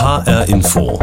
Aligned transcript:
HR 0.00 0.48
Info. 0.48 0.98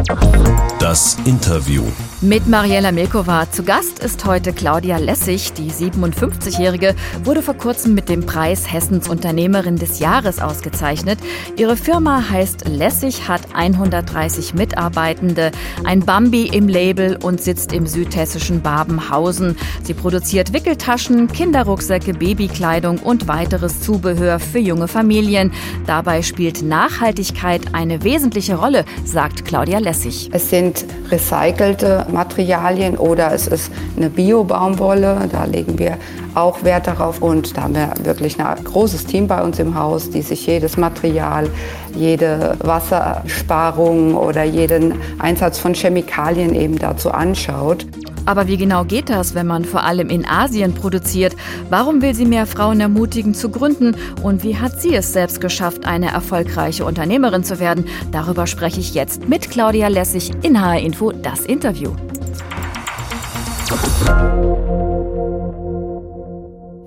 Das 0.79 1.17
Interview. 1.25 1.83
Mit 2.21 2.47
Mariella 2.47 2.91
Milkova. 2.91 3.47
Zu 3.51 3.61
Gast 3.61 3.99
ist 3.99 4.25
heute 4.25 4.53
Claudia 4.53 4.97
Lessig. 4.97 5.53
Die 5.53 5.69
57-Jährige 5.69 6.95
wurde 7.23 7.43
vor 7.43 7.53
kurzem 7.53 7.93
mit 7.93 8.09
dem 8.09 8.25
Preis 8.25 8.71
Hessens 8.71 9.07
Unternehmerin 9.07 9.75
des 9.75 9.99
Jahres 9.99 10.39
ausgezeichnet. 10.39 11.19
Ihre 11.57 11.77
Firma 11.77 12.27
heißt 12.27 12.67
Lessig, 12.67 13.27
hat 13.27 13.41
130 13.53 14.55
Mitarbeitende, 14.55 15.51
ein 15.83 15.99
Bambi 15.99 16.47
im 16.47 16.67
Label 16.67 17.17
und 17.21 17.39
sitzt 17.39 17.73
im 17.73 17.85
südhessischen 17.85 18.63
Babenhausen. 18.63 19.57
Sie 19.83 19.93
produziert 19.93 20.53
Wickeltaschen, 20.53 21.27
Kinderrucksäcke, 21.27 22.15
Babykleidung 22.15 22.97
und 22.97 23.27
weiteres 23.27 23.81
Zubehör 23.81 24.39
für 24.39 24.59
junge 24.59 24.87
Familien. 24.87 25.51
Dabei 25.85 26.23
spielt 26.23 26.63
Nachhaltigkeit 26.63 27.75
eine 27.75 28.03
wesentliche 28.03 28.55
Rolle, 28.55 28.85
sagt 29.05 29.45
Claudia 29.45 29.79
Lessig. 29.79 30.29
Es 30.31 30.49
sind 30.49 30.85
recycelte 31.09 32.05
Materialien 32.11 32.97
oder 32.97 33.33
es 33.33 33.47
ist 33.47 33.71
eine 33.95 34.09
Bio-Baumwolle. 34.09 35.27
Da 35.31 35.45
legen 35.45 35.79
wir 35.79 35.97
auch 36.35 36.63
Wert 36.63 36.87
darauf. 36.87 37.21
Und 37.21 37.57
da 37.57 37.63
haben 37.63 37.75
wir 37.75 37.93
wirklich 38.03 38.39
ein 38.39 38.63
großes 38.63 39.05
Team 39.05 39.27
bei 39.27 39.41
uns 39.41 39.59
im 39.59 39.75
Haus, 39.75 40.09
die 40.09 40.21
sich 40.21 40.45
jedes 40.45 40.77
Material, 40.77 41.49
jede 41.95 42.55
Wassersparung 42.59 44.15
oder 44.15 44.43
jeden 44.43 44.95
Einsatz 45.19 45.59
von 45.59 45.73
Chemikalien 45.73 46.53
eben 46.55 46.77
dazu 46.77 47.11
anschaut. 47.11 47.85
Aber 48.27 48.47
wie 48.47 48.57
genau 48.57 48.83
geht 48.83 49.09
das, 49.09 49.35
wenn 49.35 49.47
man 49.47 49.63
vor 49.63 49.83
allem 49.83 50.09
in 50.09 50.27
Asien 50.27 50.73
produziert? 50.73 51.33
Warum 51.69 52.01
will 52.01 52.13
sie 52.13 52.25
mehr 52.25 52.45
Frauen 52.45 52.81
ermutigen 52.81 53.33
zu 53.33 53.49
gründen? 53.49 53.95
Und 54.21 54.43
wie 54.43 54.57
hat 54.57 54.81
sie 54.81 54.93
es 54.93 55.13
selbst 55.13 55.39
geschafft, 55.39 55.85
eine 55.85 56.11
erfolgreiche 56.11 56.83
Unternehmerin 56.83 57.45
zu 57.45 57.59
werden? 57.61 57.85
Darüber 58.11 58.45
spreche 58.45 58.81
ich 58.81 58.93
jetzt 58.93 59.29
mit 59.29 59.49
Claudia 59.49 59.87
Lessig 59.87 60.31
in 60.43 60.61
HR 60.61 60.81
Info, 60.81 61.13
das 61.13 61.45
Interview. 61.45 61.91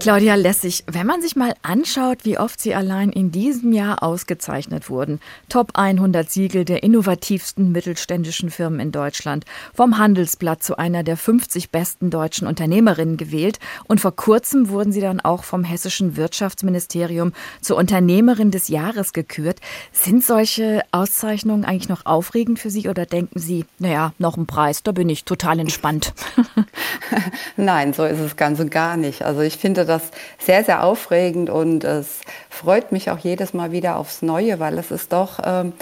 Claudia 0.01 0.35
Lessig, 0.35 0.85
wenn 0.87 1.07
man 1.07 1.21
sich 1.21 1.37
mal 1.37 1.53
anschaut, 1.61 2.25
wie 2.25 2.39
oft 2.39 2.59
Sie 2.59 2.75
allein 2.75 3.11
in 3.11 3.31
diesem 3.31 3.71
Jahr 3.71 4.03
ausgezeichnet 4.03 4.89
wurden, 4.89 5.21
Top 5.51 5.73
100 5.75 6.31
Siegel 6.31 6.65
der 6.65 6.83
innovativsten 6.83 7.71
mittelständischen 7.71 8.49
Firmen 8.49 8.81
in 8.81 8.93
Deutschland, 8.93 9.45
vom 9.75 9.99
Handelsblatt 9.99 10.63
zu 10.63 10.79
einer 10.79 11.03
der 11.03 11.19
50 11.19 11.71
besten 11.71 12.09
deutschen 12.09 12.49
Unternehmerinnen 12.49 13.19
gewählt 13.19 13.59
und 13.89 14.01
vor 14.01 14.17
kurzem 14.17 14.71
wurden 14.71 14.91
Sie 14.91 15.03
dann 15.03 15.21
auch 15.21 15.45
vom 15.45 15.65
hessischen 15.65 16.17
Wirtschaftsministerium 16.17 17.35
zur 17.61 17.77
Unternehmerin 17.77 18.51
des 18.51 18.69
Jahres 18.69 19.13
gekürt. 19.13 19.61
Sind 19.93 20.25
solche 20.25 20.81
Auszeichnungen 20.93 21.67
eigentlich 21.67 21.91
noch 21.91 22.07
aufregend 22.07 22.59
für 22.59 22.71
Sie 22.71 22.89
oder 22.89 23.05
denken 23.05 23.39
Sie, 23.39 23.67
naja, 23.79 24.15
noch 24.17 24.39
ein 24.39 24.47
Preis, 24.47 24.83
da 24.83 24.93
bin 24.93 25.11
ich 25.11 25.27
total 25.27 25.59
entspannt? 25.59 26.15
Nein, 27.59 27.93
so 27.93 28.07
ist 28.07 28.21
es 28.21 28.37
ganz 28.37 28.61
und 28.61 28.71
gar 28.71 28.97
nicht. 28.97 29.27
Also 29.27 29.43
ich 29.43 29.59
finde 29.59 29.90
das 29.91 30.03
sehr, 30.39 30.65
sehr 30.65 30.83
aufregend 30.83 31.51
und 31.51 31.85
es 31.85 32.23
freut 32.49 32.93
mich 32.93 33.11
auch 33.11 33.19
jedes 33.19 33.53
Mal 33.53 33.73
wieder 33.73 33.97
aufs 33.97 34.23
Neue, 34.23 34.59
weil 34.59 34.79
es 34.79 34.91
ist 34.91 35.13
doch 35.13 35.39
ähm, 35.45 35.75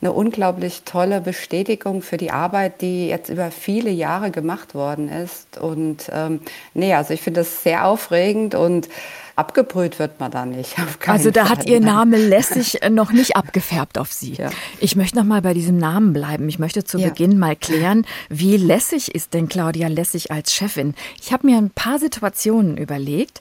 eine 0.00 0.12
unglaublich 0.12 0.82
tolle 0.84 1.20
Bestätigung 1.20 2.02
für 2.02 2.16
die 2.16 2.30
Arbeit, 2.30 2.80
die 2.80 3.08
jetzt 3.08 3.28
über 3.28 3.50
viele 3.50 3.90
Jahre 3.90 4.30
gemacht 4.30 4.74
worden 4.74 5.08
ist. 5.08 5.58
Und 5.58 6.10
ähm, 6.12 6.40
nee, 6.74 6.94
also 6.94 7.14
ich 7.14 7.22
finde 7.22 7.40
das 7.40 7.62
sehr 7.62 7.86
aufregend 7.86 8.54
und 8.54 8.88
abgebrüht 9.36 9.98
wird 9.98 10.18
man 10.18 10.30
da 10.30 10.46
nicht. 10.46 10.74
also 11.06 11.30
da 11.30 11.44
Fall. 11.44 11.58
hat 11.58 11.66
Ihr 11.66 11.80
Name 11.80 12.16
lässig 12.16 12.82
äh, 12.82 12.90
noch 12.90 13.12
nicht 13.12 13.36
abgefärbt 13.36 13.98
auf 13.98 14.12
Sie. 14.12 14.34
Ja. 14.34 14.50
Ich 14.80 14.96
möchte 14.96 15.16
noch 15.16 15.24
mal 15.24 15.42
bei 15.42 15.54
diesem 15.54 15.76
Namen 15.76 16.12
bleiben. 16.12 16.48
Ich 16.48 16.58
möchte 16.58 16.84
zu 16.84 16.98
ja. 16.98 17.08
Beginn 17.08 17.38
mal 17.38 17.54
klären, 17.54 18.06
wie 18.28 18.56
lässig 18.56 19.14
ist 19.14 19.34
denn 19.34 19.48
Claudia 19.48 19.88
Lässig 19.88 20.30
als 20.30 20.54
Chefin? 20.54 20.94
Ich 21.20 21.32
habe 21.32 21.46
mir 21.46 21.58
ein 21.58 21.70
paar 21.70 21.98
Situationen 21.98 22.76
überlegt. 22.76 23.40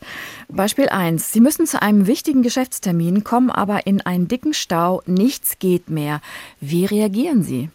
Beispiel 0.50 0.90
1. 0.90 1.32
Sie 1.32 1.40
müssen 1.40 1.66
zu 1.66 1.82
einem 1.82 2.08
wichtigen 2.08 2.44
Geschäftstermin, 2.44 3.24
kommen 3.24 3.50
aber 3.50 3.88
in 3.88 4.02
einen 4.02 4.28
dicken 4.28 4.54
Stau, 4.54 5.02
nichts 5.06 5.58
geht 5.60 5.90
mehr. 5.90 6.22
Wie 6.60 6.86
reagieren 6.86 7.42
Sie? 7.42 7.70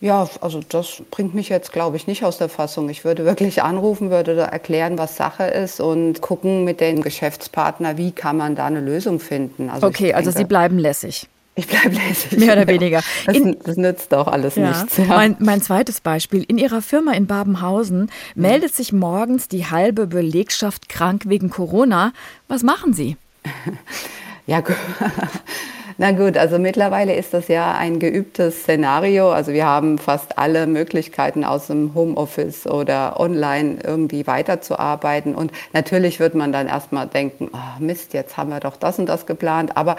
Ja, 0.00 0.28
also 0.42 0.60
das 0.68 1.02
bringt 1.10 1.34
mich 1.34 1.48
jetzt, 1.48 1.72
glaube 1.72 1.96
ich, 1.96 2.06
nicht 2.06 2.22
aus 2.24 2.36
der 2.36 2.50
Fassung. 2.50 2.88
Ich 2.90 3.04
würde 3.04 3.24
wirklich 3.24 3.62
anrufen, 3.62 4.10
würde 4.10 4.36
da 4.36 4.44
erklären, 4.44 4.98
was 4.98 5.16
Sache 5.16 5.44
ist 5.44 5.80
und 5.80 6.20
gucken 6.20 6.64
mit 6.64 6.80
dem 6.80 7.00
Geschäftspartner, 7.00 7.96
wie 7.96 8.12
kann 8.12 8.36
man 8.36 8.56
da 8.56 8.66
eine 8.66 8.80
Lösung 8.80 9.20
finden. 9.20 9.70
Also 9.70 9.86
okay, 9.86 10.12
also 10.12 10.30
Sie 10.30 10.44
bleiben 10.44 10.78
lässig. 10.78 11.28
Ich 11.58 11.66
bleibe 11.66 11.94
lässig. 11.94 12.38
Mehr 12.38 12.52
oder 12.52 12.66
weniger. 12.66 13.00
Das, 13.24 13.36
das 13.64 13.76
nützt 13.76 14.12
auch 14.12 14.28
alles 14.28 14.56
ja. 14.56 14.68
nichts. 14.68 14.98
Ja. 14.98 15.06
Mein, 15.06 15.36
mein, 15.38 15.62
zweites 15.62 16.02
Beispiel. 16.02 16.44
In 16.46 16.58
Ihrer 16.58 16.82
Firma 16.82 17.12
in 17.12 17.26
Babenhausen 17.26 18.10
meldet 18.34 18.74
sich 18.74 18.92
morgens 18.92 19.48
die 19.48 19.64
halbe 19.64 20.06
Belegschaft 20.06 20.90
krank 20.90 21.22
wegen 21.26 21.48
Corona. 21.48 22.12
Was 22.46 22.62
machen 22.62 22.92
Sie? 22.92 23.16
ja, 24.46 24.60
gut. 24.60 24.76
Na 25.98 26.12
gut, 26.12 26.36
also 26.36 26.58
mittlerweile 26.58 27.14
ist 27.14 27.32
das 27.32 27.48
ja 27.48 27.72
ein 27.72 27.98
geübtes 27.98 28.62
Szenario. 28.62 29.32
Also 29.32 29.52
wir 29.52 29.64
haben 29.64 29.96
fast 29.96 30.38
alle 30.38 30.66
Möglichkeiten 30.66 31.42
aus 31.42 31.68
dem 31.68 31.94
Homeoffice 31.94 32.66
oder 32.66 33.18
online 33.18 33.78
irgendwie 33.82 34.26
weiterzuarbeiten. 34.26 35.34
Und 35.34 35.52
natürlich 35.72 36.20
wird 36.20 36.34
man 36.34 36.52
dann 36.52 36.66
erstmal 36.66 37.06
denken, 37.06 37.48
oh 37.50 37.80
Mist, 37.82 38.12
jetzt 38.12 38.36
haben 38.36 38.50
wir 38.50 38.60
doch 38.60 38.76
das 38.76 38.98
und 38.98 39.06
das 39.06 39.24
geplant. 39.24 39.78
Aber 39.78 39.96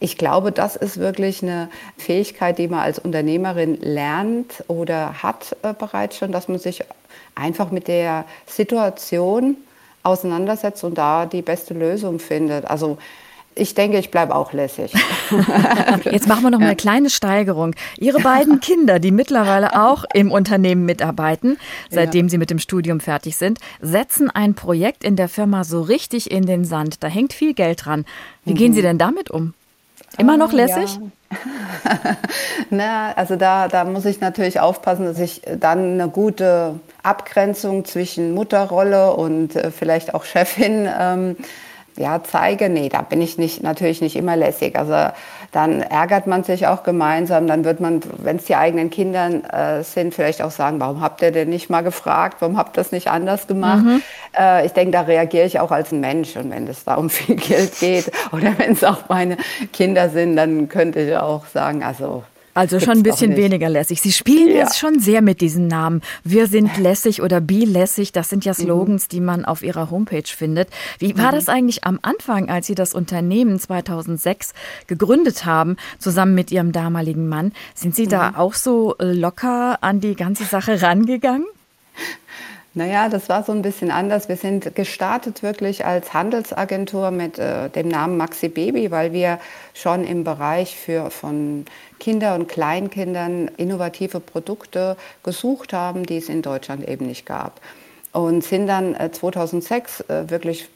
ich 0.00 0.18
glaube, 0.18 0.50
das 0.50 0.74
ist 0.74 0.98
wirklich 0.98 1.44
eine 1.44 1.68
Fähigkeit, 1.96 2.58
die 2.58 2.66
man 2.66 2.80
als 2.80 2.98
Unternehmerin 2.98 3.78
lernt 3.80 4.64
oder 4.66 5.22
hat 5.22 5.56
äh, 5.62 5.72
bereits 5.72 6.18
schon, 6.18 6.32
dass 6.32 6.48
man 6.48 6.58
sich 6.58 6.82
einfach 7.36 7.70
mit 7.70 7.86
der 7.86 8.24
Situation 8.46 9.56
auseinandersetzt 10.02 10.82
und 10.82 10.98
da 10.98 11.24
die 11.24 11.42
beste 11.42 11.72
Lösung 11.72 12.18
findet. 12.18 12.64
Also 12.64 12.98
ich 13.56 13.74
denke, 13.74 13.98
ich 13.98 14.10
bleibe 14.10 14.34
auch 14.34 14.52
lässig. 14.52 14.92
Jetzt 16.04 16.28
machen 16.28 16.42
wir 16.42 16.50
noch 16.50 16.58
mal 16.58 16.66
eine 16.66 16.76
kleine 16.76 17.08
Steigerung. 17.10 17.74
Ihre 17.98 18.20
beiden 18.20 18.60
Kinder, 18.60 18.98
die 18.98 19.10
mittlerweile 19.10 19.82
auch 19.82 20.04
im 20.12 20.30
Unternehmen 20.30 20.84
mitarbeiten, 20.84 21.58
seitdem 21.90 22.26
ja. 22.26 22.30
sie 22.30 22.38
mit 22.38 22.50
dem 22.50 22.58
Studium 22.58 23.00
fertig 23.00 23.36
sind, 23.36 23.58
setzen 23.80 24.30
ein 24.30 24.54
Projekt 24.54 25.04
in 25.04 25.16
der 25.16 25.28
Firma 25.28 25.64
so 25.64 25.80
richtig 25.80 26.30
in 26.30 26.44
den 26.44 26.64
Sand. 26.64 27.02
Da 27.02 27.08
hängt 27.08 27.32
viel 27.32 27.54
Geld 27.54 27.86
dran. 27.86 28.04
Wie 28.44 28.52
mhm. 28.52 28.56
gehen 28.56 28.74
Sie 28.74 28.82
denn 28.82 28.98
damit 28.98 29.30
um? 29.30 29.54
Immer 30.18 30.36
noch 30.36 30.52
ah, 30.52 30.56
lässig? 30.56 30.98
Ja. 31.30 32.16
Na, 32.70 33.12
also 33.12 33.36
da, 33.36 33.68
da 33.68 33.84
muss 33.84 34.04
ich 34.04 34.20
natürlich 34.20 34.60
aufpassen, 34.60 35.06
dass 35.06 35.18
ich 35.18 35.42
dann 35.58 35.94
eine 35.94 36.08
gute 36.08 36.78
Abgrenzung 37.02 37.84
zwischen 37.84 38.32
Mutterrolle 38.32 39.12
und 39.14 39.56
äh, 39.56 39.70
vielleicht 39.70 40.14
auch 40.14 40.24
Chefin 40.24 40.88
ähm, 40.98 41.36
ja, 41.96 42.22
zeige, 42.22 42.68
nee, 42.68 42.88
da 42.88 43.02
bin 43.02 43.20
ich 43.22 43.38
nicht, 43.38 43.62
natürlich 43.62 44.00
nicht 44.00 44.16
immer 44.16 44.36
lässig. 44.36 44.76
Also 44.76 45.12
dann 45.52 45.80
ärgert 45.80 46.26
man 46.26 46.44
sich 46.44 46.66
auch 46.66 46.82
gemeinsam, 46.82 47.46
dann 47.46 47.64
wird 47.64 47.80
man, 47.80 48.00
wenn 48.18 48.36
es 48.36 48.44
die 48.44 48.56
eigenen 48.56 48.90
Kinder 48.90 49.78
äh, 49.78 49.82
sind, 49.82 50.14
vielleicht 50.14 50.42
auch 50.42 50.50
sagen, 50.50 50.80
warum 50.80 51.00
habt 51.00 51.22
ihr 51.22 51.32
denn 51.32 51.48
nicht 51.48 51.70
mal 51.70 51.82
gefragt, 51.82 52.36
warum 52.40 52.56
habt 52.58 52.76
ihr 52.76 52.82
das 52.82 52.92
nicht 52.92 53.08
anders 53.08 53.46
gemacht? 53.46 53.84
Mhm. 53.84 54.02
Äh, 54.38 54.66
ich 54.66 54.72
denke, 54.72 54.92
da 54.92 55.02
reagiere 55.02 55.46
ich 55.46 55.60
auch 55.60 55.70
als 55.70 55.92
ein 55.92 56.00
Mensch 56.00 56.36
und 56.36 56.50
wenn 56.50 56.66
es 56.68 56.84
da 56.84 56.96
um 56.96 57.08
viel 57.08 57.36
Geld 57.36 57.78
geht 57.78 58.10
oder 58.32 58.58
wenn 58.58 58.72
es 58.72 58.84
auch 58.84 59.08
meine 59.08 59.36
Kinder 59.72 60.10
sind, 60.10 60.36
dann 60.36 60.68
könnte 60.68 61.00
ich 61.00 61.16
auch 61.16 61.46
sagen, 61.46 61.82
also 61.82 62.24
also 62.56 62.80
schon 62.80 62.98
ein 62.98 63.02
bisschen 63.02 63.36
weniger 63.36 63.68
lässig. 63.68 64.00
Sie 64.00 64.12
spielen 64.12 64.48
ja. 64.48 64.60
jetzt 64.60 64.78
schon 64.78 64.98
sehr 64.98 65.20
mit 65.20 65.40
diesen 65.42 65.66
Namen. 65.66 66.00
Wir 66.24 66.46
sind 66.46 66.76
lässig 66.78 67.20
oder 67.20 67.40
be 67.40 67.64
lässig. 67.64 68.12
Das 68.12 68.30
sind 68.30 68.44
ja 68.44 68.52
mhm. 68.52 68.62
Slogans, 68.62 69.08
die 69.08 69.20
man 69.20 69.44
auf 69.44 69.62
ihrer 69.62 69.90
Homepage 69.90 70.26
findet. 70.26 70.68
Wie 70.98 71.16
war 71.18 71.32
mhm. 71.32 71.36
das 71.36 71.48
eigentlich 71.48 71.84
am 71.84 71.98
Anfang, 72.00 72.48
als 72.48 72.66
Sie 72.66 72.74
das 72.74 72.94
Unternehmen 72.94 73.60
2006 73.60 74.54
gegründet 74.86 75.44
haben, 75.44 75.76
zusammen 75.98 76.34
mit 76.34 76.50
Ihrem 76.50 76.72
damaligen 76.72 77.28
Mann? 77.28 77.52
Sind 77.74 77.94
Sie 77.94 78.06
mhm. 78.06 78.10
da 78.10 78.34
auch 78.36 78.54
so 78.54 78.94
locker 78.98 79.82
an 79.82 80.00
die 80.00 80.14
ganze 80.14 80.44
Sache 80.44 80.80
rangegangen? 80.80 81.46
Naja, 82.76 83.08
das 83.08 83.30
war 83.30 83.42
so 83.42 83.52
ein 83.52 83.62
bisschen 83.62 83.90
anders. 83.90 84.28
Wir 84.28 84.36
sind 84.36 84.74
gestartet 84.74 85.42
wirklich 85.42 85.86
als 85.86 86.12
Handelsagentur 86.12 87.10
mit 87.10 87.38
äh, 87.38 87.70
dem 87.70 87.88
Namen 87.88 88.18
Maxi 88.18 88.50
Baby, 88.50 88.90
weil 88.90 89.14
wir 89.14 89.38
schon 89.72 90.04
im 90.04 90.24
Bereich 90.24 90.76
für, 90.76 91.10
von 91.10 91.64
Kinder- 91.98 92.34
und 92.34 92.48
Kleinkindern 92.48 93.50
innovative 93.56 94.20
Produkte 94.20 94.98
gesucht 95.22 95.72
haben, 95.72 96.04
die 96.04 96.18
es 96.18 96.28
in 96.28 96.42
Deutschland 96.42 96.86
eben 96.86 97.06
nicht 97.06 97.24
gab. 97.24 97.62
Und 98.12 98.44
sind 98.44 98.66
dann 98.66 98.94
äh, 98.94 99.10
2006 99.10 100.00
äh, 100.00 100.28
wirklich 100.28 100.68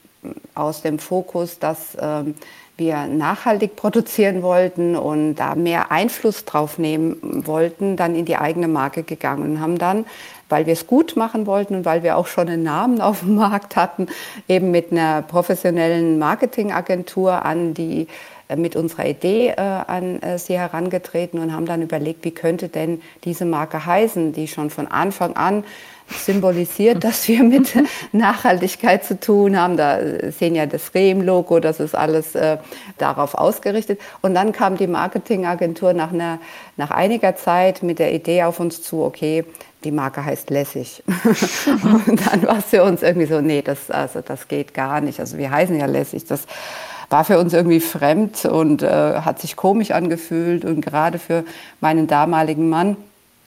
aus 0.55 0.81
dem 0.81 0.97
Fokus, 0.97 1.59
dass 1.59 1.95
ähm, 2.01 2.33
wir 2.77 3.05
nachhaltig 3.05 3.75
produzieren 3.75 4.41
wollten 4.41 4.95
und 4.95 5.35
da 5.35 5.55
mehr 5.55 5.91
Einfluss 5.91 6.45
drauf 6.45 6.79
nehmen 6.79 7.45
wollten, 7.45 7.95
dann 7.95 8.15
in 8.15 8.25
die 8.25 8.37
eigene 8.37 8.67
Marke 8.67 9.03
gegangen 9.03 9.43
und 9.43 9.59
haben 9.59 9.77
dann, 9.77 10.05
weil 10.51 10.65
wir 10.65 10.73
es 10.73 10.87
gut 10.87 11.15
machen 11.15 11.45
wollten 11.45 11.75
und 11.75 11.85
weil 11.85 12.03
wir 12.03 12.17
auch 12.17 12.27
schon 12.27 12.49
einen 12.49 12.63
Namen 12.63 13.01
auf 13.01 13.21
dem 13.21 13.35
Markt 13.35 13.75
hatten, 13.75 14.07
eben 14.47 14.71
mit 14.71 14.91
einer 14.91 15.21
professionellen 15.21 16.19
Marketingagentur 16.19 17.45
an 17.45 17.73
die 17.73 18.07
mit 18.57 18.75
unserer 18.75 19.05
Idee 19.05 19.49
äh, 19.49 19.61
an 19.61 20.21
äh, 20.21 20.37
sie 20.37 20.57
herangetreten 20.57 21.39
und 21.39 21.53
haben 21.53 21.65
dann 21.65 21.81
überlegt, 21.81 22.25
wie 22.25 22.31
könnte 22.31 22.67
denn 22.67 23.01
diese 23.23 23.45
Marke 23.45 23.85
heißen, 23.85 24.33
die 24.33 24.47
schon 24.47 24.69
von 24.69 24.87
Anfang 24.87 25.35
an 25.35 25.63
symbolisiert, 26.13 27.03
dass 27.03 27.27
wir 27.27 27.43
mit 27.43 27.73
Nachhaltigkeit 28.11 29.03
zu 29.03 29.19
tun 29.19 29.59
haben. 29.59 29.77
Da 29.77 29.99
sehen 30.31 30.55
ja 30.55 30.65
das 30.65 30.93
Rehm-Logo, 30.93 31.59
das 31.59 31.79
ist 31.79 31.95
alles 31.95 32.35
äh, 32.35 32.57
darauf 32.97 33.35
ausgerichtet. 33.35 33.99
Und 34.21 34.35
dann 34.35 34.51
kam 34.51 34.77
die 34.77 34.87
Marketingagentur 34.87 35.93
nach, 35.93 36.13
einer, 36.13 36.39
nach 36.77 36.91
einiger 36.91 37.35
Zeit 37.35 37.83
mit 37.83 37.99
der 37.99 38.13
Idee 38.13 38.43
auf 38.43 38.59
uns 38.59 38.81
zu, 38.81 39.03
okay, 39.03 39.45
die 39.83 39.91
Marke 39.91 40.23
heißt 40.23 40.49
lässig. 40.49 41.03
und 42.07 42.27
dann 42.27 42.43
war 42.43 42.59
es 42.59 42.65
für 42.65 42.83
uns 42.83 43.01
irgendwie 43.01 43.27
so, 43.27 43.41
nee, 43.41 43.61
das, 43.61 43.89
also, 43.89 44.21
das 44.21 44.47
geht 44.47 44.73
gar 44.73 45.01
nicht. 45.01 45.19
Also 45.19 45.37
wir 45.37 45.49
heißen 45.49 45.77
ja 45.77 45.87
lässig. 45.87 46.25
Das 46.25 46.45
war 47.09 47.25
für 47.25 47.39
uns 47.39 47.53
irgendwie 47.53 47.79
fremd 47.79 48.45
und 48.45 48.83
äh, 48.83 48.87
hat 48.87 49.39
sich 49.39 49.55
komisch 49.55 49.91
angefühlt. 49.91 50.65
Und 50.65 50.81
gerade 50.81 51.19
für 51.19 51.43
meinen 51.79 52.07
damaligen 52.07 52.69
Mann, 52.69 52.95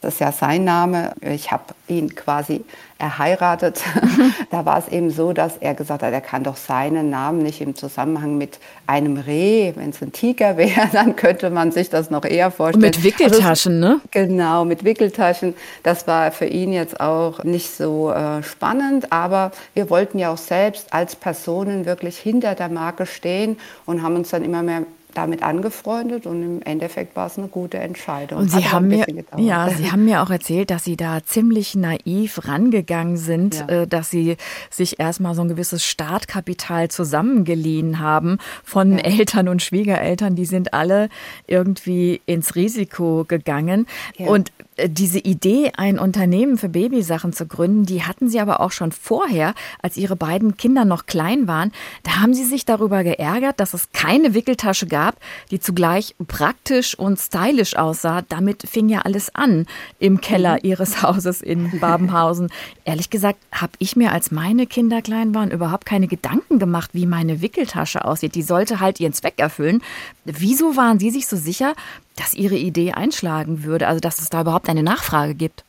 das 0.05 0.15
ist 0.15 0.21
ja 0.21 0.33
sein 0.33 0.65
Name. 0.65 1.15
Ich 1.23 1.51
habe 1.51 1.65
ihn 1.89 2.15
quasi 2.15 2.62
erheiratet. 2.99 3.83
da 4.51 4.67
war 4.67 4.79
es 4.79 4.89
eben 4.89 5.11
so, 5.11 5.33
dass 5.33 5.56
er 5.56 5.75
gesagt 5.75 6.03
hat, 6.03 6.12
er 6.12 6.21
kann 6.21 6.45
doch 6.45 6.56
seinen 6.56 7.09
Namen 7.09 7.43
nicht 7.43 7.62
im 7.62 7.75
Zusammenhang 7.75 8.37
mit 8.37 8.59
einem 8.87 9.17
Reh, 9.17 9.73
wenn 9.77 9.91
es 9.91 10.03
ein 10.03 10.12
Tiger 10.12 10.56
wäre, 10.59 10.89
dann 10.93 11.17
könnte 11.17 11.49
man 11.49 11.73
sich 11.73 11.89
das 11.89 12.11
noch 12.11 12.25
eher 12.25 12.51
vorstellen. 12.51 12.85
Und 12.85 12.97
mit 12.97 13.03
Wickeltaschen, 13.03 13.83
also, 13.83 13.95
ne? 13.95 14.01
Genau, 14.11 14.67
mit 14.67 14.85
Wickeltaschen. 14.85 15.55
Das 15.83 16.06
war 16.06 16.31
für 16.33 16.47
ihn 16.47 16.73
jetzt 16.73 17.01
auch 17.01 17.43
nicht 17.43 17.75
so 17.75 18.12
äh, 18.12 18.43
spannend, 18.43 19.11
aber 19.11 19.53
wir 19.73 19.89
wollten 19.89 20.19
ja 20.19 20.31
auch 20.31 20.39
selbst 20.39 20.93
als 20.93 21.17
Personen 21.17 21.87
wirklich 21.87 22.19
hinter 22.19 22.55
der 22.55 22.69
Marke 22.69 23.06
stehen 23.06 23.56
und 23.87 24.03
haben 24.03 24.17
uns 24.17 24.31
dann 24.31 24.45
immer 24.45 24.62
mehr 24.62 24.83
damit 25.14 25.43
angefreundet 25.43 26.26
und 26.26 26.43
im 26.43 26.62
Endeffekt 26.62 27.16
war 27.16 27.26
es 27.26 27.38
eine 27.38 27.49
gute 27.49 27.78
Entscheidung. 27.78 28.38
Und 28.38 28.50
Sie 28.50 28.69
haben 28.69 28.88
mir, 28.88 29.06
ja, 29.37 29.69
Sie 29.70 29.90
haben 29.90 30.05
mir 30.05 30.22
auch 30.22 30.31
erzählt, 30.31 30.70
dass 30.70 30.84
Sie 30.84 30.96
da 30.96 31.25
ziemlich 31.25 31.75
naiv 31.75 32.46
rangegangen 32.46 33.16
sind, 33.16 33.56
ja. 33.56 33.82
äh, 33.82 33.87
dass 33.87 34.11
Sie 34.11 34.37
sich 34.70 35.00
erstmal 35.00 35.34
so 35.34 35.43
ein 35.43 35.49
gewisses 35.49 35.84
Startkapital 35.84 36.88
zusammengeliehen 36.88 37.99
haben 37.99 38.38
von 38.62 38.99
ja. 38.99 39.05
Eltern 39.05 39.49
und 39.49 39.62
Schwiegereltern. 39.62 40.37
Die 40.37 40.46
sind 40.46 40.75
alle 40.75 41.08
irgendwie 41.46 42.20
ins 42.26 42.55
Risiko 42.55 43.25
gegangen. 43.26 43.87
Ja. 44.17 44.28
Und 44.28 44.52
äh, 44.76 44.88
diese 44.88 45.19
Idee, 45.19 45.72
ein 45.76 45.99
Unternehmen 45.99 46.58
für 46.58 46.69
Babysachen 46.69 47.32
zu 47.32 47.46
gründen, 47.46 47.87
die 47.87 48.02
hatten 48.02 48.28
sie 48.28 48.40
aber 48.40 48.60
auch 48.60 48.72
schon 48.72 48.93
vorher, 48.93 49.55
als 49.82 49.96
ihre 49.96 50.17
beiden 50.17 50.56
Kinder 50.56 50.84
noch 50.84 51.06
klein 51.06 51.46
waren. 51.46 51.72
Da 52.02 52.20
haben 52.20 52.34
sie 52.34 52.44
sich 52.44 52.64
darüber 52.64 53.05
geärgert, 53.05 53.60
dass 53.60 53.75
es 53.75 53.93
keine 53.93 54.34
Wickeltasche 54.34 54.87
gab, 54.87 55.04
die 55.51 55.61
zugleich 55.61 56.15
praktisch 56.27 56.99
und 56.99 57.19
stylisch 57.19 57.77
aussah. 57.77 58.23
Damit 58.23 58.69
fing 58.69 58.89
ja 58.89 59.01
alles 59.01 59.35
an 59.35 59.67
im 59.99 60.21
Keller 60.21 60.55
mhm. 60.55 60.61
ihres 60.62 61.03
Hauses 61.03 61.43
in 61.43 61.79
Babenhausen. 61.81 62.51
Ehrlich 62.85 63.11
gesagt, 63.11 63.39
habe 63.53 63.73
ich 63.79 63.97
mir, 63.97 64.12
als 64.12 64.31
meine 64.31 64.67
Kinder 64.67 65.03
klein 65.03 65.35
waren, 65.35 65.51
überhaupt 65.51 65.87
keine 65.87 66.09
Gedanken 66.09 66.59
gemacht, 66.59 66.91
wie 66.93 67.06
meine 67.06 67.41
Wickeltasche 67.41 68.05
aussieht. 68.05 68.35
Die 68.35 68.43
sollte 68.43 68.81
halt 68.81 69.01
ihren 69.01 69.12
Zweck 69.12 69.35
erfüllen. 69.39 69.83
Wieso 70.25 70.77
waren 70.77 70.99
Sie 70.99 71.11
sich 71.11 71.27
so 71.27 71.37
sicher, 71.37 71.75
dass 72.17 72.35
Ihre 72.35 72.56
Idee 72.56 72.93
einschlagen 72.93 73.65
würde, 73.65 73.89
also 73.89 74.01
dass 74.01 74.21
es 74.21 74.31
da 74.31 74.43
überhaupt 74.43 74.69
eine 74.69 74.83
Nachfrage 74.83 75.35
gibt? 75.35 75.65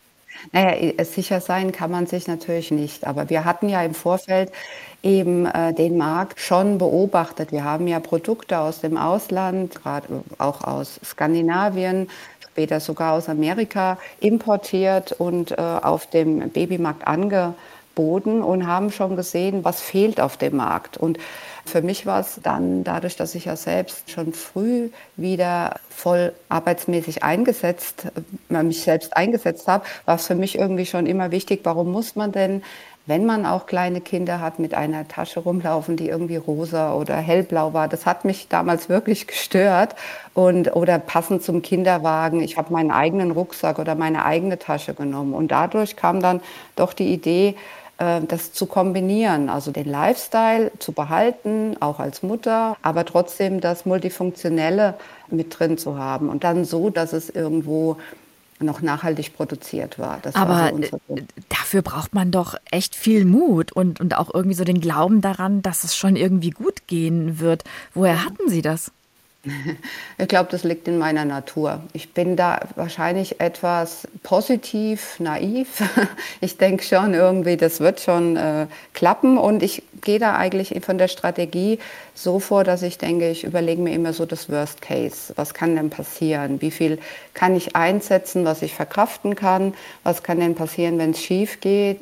Naja, 0.52 1.04
sicher 1.04 1.42
sein 1.42 1.72
kann 1.72 1.92
man 1.92 2.08
sich 2.08 2.28
natürlich 2.28 2.72
nicht. 2.72 3.06
Aber 3.08 3.30
wir 3.30 3.46
hatten 3.46 3.70
ja 3.70 3.82
im 3.84 3.94
Vorfeld 3.94 4.52
eben 5.04 5.46
äh, 5.46 5.74
den 5.74 5.98
Markt 5.98 6.40
schon 6.40 6.78
beobachtet. 6.78 7.52
Wir 7.52 7.64
haben 7.64 7.88
ja 7.88 8.00
Produkte 8.00 8.60
aus 8.60 8.82
dem 8.82 8.98
Ausland, 8.98 9.76
gerade 9.76 10.08
auch 10.38 10.64
aus 10.64 11.00
Skandinavien, 11.04 12.10
später 12.42 12.80
sogar 12.80 13.14
aus 13.14 13.30
Amerika 13.30 13.98
importiert 14.20 15.12
und 15.12 15.52
äh, 15.52 15.56
auf 15.56 16.08
dem 16.10 16.50
Babymarkt 16.50 17.06
angeboten 17.06 18.42
und 18.42 18.66
haben 18.66 18.92
schon 18.92 19.16
gesehen, 19.16 19.64
was 19.64 19.82
fehlt 19.82 20.20
auf 20.20 20.38
dem 20.38 20.56
Markt. 20.56 20.98
Und 20.98 21.20
für 21.66 21.82
mich 21.82 22.06
war 22.06 22.20
es 22.20 22.40
dann 22.42 22.84
dadurch, 22.84 23.16
dass 23.16 23.36
ich 23.36 23.46
ja 23.46 23.56
selbst 23.56 24.10
schon 24.12 24.34
früh 24.34 24.90
wieder 25.16 25.80
voll 25.90 26.34
arbeitsmäßig 26.50 27.24
eingesetzt, 27.24 28.06
äh, 28.50 28.64
mich 28.64 28.82
selbst 28.84 29.18
eingesetzt 29.18 29.68
habe, 29.68 29.86
war 30.06 30.16
es 30.16 30.28
für 30.28 30.36
mich 30.36 30.58
irgendwie 30.58 30.86
schon 30.86 31.06
immer 31.06 31.32
wichtig, 31.32 31.62
warum 31.64 31.92
muss 31.92 32.16
man 32.16 32.32
denn 32.32 32.62
wenn 33.08 33.26
man 33.26 33.46
auch 33.46 33.68
kleine 33.68 34.02
Kinder 34.02 34.40
hat, 34.40 34.58
mit 34.58 34.74
einer 34.74 35.08
Tasche 35.08 35.42
rumlaufen, 35.42 35.96
die 35.96 36.10
irgendwie 36.10 36.38
rosa 36.38 36.94
oder 36.94 37.16
hellblau 37.16 37.74
war. 37.74 37.88
Das 37.88 38.06
hat 38.06 38.26
mich 38.26 38.48
damals 38.48 38.90
wirklich 38.90 39.28
gestört. 39.28 39.96
Und, 40.34 40.76
oder 40.76 40.98
passend 40.98 41.44
zum 41.44 41.62
Kinderwagen, 41.62 42.42
ich 42.42 42.58
habe 42.58 42.74
meinen 42.74 42.92
eigenen 42.92 43.32
Rucksack 43.32 43.78
oder 43.78 43.96
meine 43.96 44.26
eigene 44.26 44.58
Tasche 44.58 44.96
genommen. 44.96 45.34
Und 45.34 45.50
dadurch 45.50 45.96
kam 45.96 46.20
dann 46.20 46.42
doch 46.76 46.94
die 46.94 47.14
Idee, 47.14 47.56
das 47.98 48.52
zu 48.52 48.66
kombinieren, 48.66 49.48
also 49.48 49.72
den 49.72 49.90
Lifestyle 49.90 50.72
zu 50.80 50.92
behalten, 50.92 51.78
auch 51.80 52.00
als 52.00 52.24
Mutter, 52.24 52.76
aber 52.82 53.06
trotzdem 53.06 53.62
das 53.62 53.86
Multifunktionelle 53.86 54.96
mit 55.30 55.58
drin 55.58 55.78
zu 55.78 55.98
haben 55.98 56.28
und 56.28 56.44
dann 56.44 56.66
so, 56.66 56.90
dass 56.90 57.14
es 57.14 57.30
irgendwo 57.30 57.96
noch 58.60 58.82
nachhaltig 58.82 59.36
produziert 59.36 60.00
war. 60.00 60.20
Das 60.22 60.36
aber 60.36 60.54
war 60.54 60.72
so 60.72 61.00
dafür 61.50 61.82
braucht 61.82 62.14
man 62.14 62.32
doch 62.32 62.56
echt 62.72 62.96
viel 62.96 63.26
Mut 63.26 63.72
und, 63.72 64.00
und 64.00 64.18
auch 64.18 64.34
irgendwie 64.34 64.56
so 64.56 64.64
den 64.64 64.80
Glauben 64.80 65.22
daran, 65.22 65.62
dass 65.62 65.84
es 65.84 65.96
schon 65.96 66.16
irgendwie 66.16 66.52
gut 66.52 66.88
gehen 66.88 67.40
wird. 67.40 67.64
Woher 67.94 68.24
hatten 68.24 68.50
Sie 68.50 68.62
das? 68.62 68.92
Ich 70.18 70.28
glaube, 70.28 70.50
das 70.52 70.64
liegt 70.64 70.88
in 70.88 70.98
meiner 70.98 71.26
Natur. 71.26 71.84
Ich 71.94 72.14
bin 72.14 72.36
da 72.36 72.60
wahrscheinlich 72.76 73.42
etwas 73.42 74.08
positiv, 74.24 75.20
naiv. 75.20 75.84
Ich 76.42 76.58
denke 76.58 76.84
schon 76.84 77.14
irgendwie, 77.14 77.58
das 77.58 77.80
wird 77.80 78.00
schon 78.00 78.36
äh, 78.36 78.68
klappen. 78.94 79.38
Und 79.38 79.64
ich 79.64 79.84
gehe 80.02 80.20
da 80.20 80.36
eigentlich 80.36 80.74
von 80.86 80.98
der 80.98 81.08
Strategie 81.08 81.80
so 82.14 82.40
vor, 82.40 82.64
dass 82.64 82.82
ich 82.82 82.98
denke, 82.98 83.30
ich 83.30 83.44
überlege 83.44 83.82
mir 83.82 83.94
immer 83.94 84.14
so 84.14 84.26
das 84.26 84.50
Worst 84.50 84.82
Case. 84.82 85.34
Was 85.36 85.54
kann 85.54 85.76
denn 85.76 85.90
passieren? 85.90 86.62
Wie 86.62 86.72
viel 86.72 87.00
kann 87.34 87.56
ich 87.56 87.76
einsetzen, 87.76 88.46
was 88.46 88.62
ich 88.62 88.74
verkraften 88.74 89.36
kann? 89.36 89.74
Was 90.04 90.24
kann 90.24 90.40
denn 90.40 90.56
passieren, 90.56 90.98
wenn 90.98 91.12
es 91.12 91.22
schief 91.22 91.60
geht? 91.60 92.00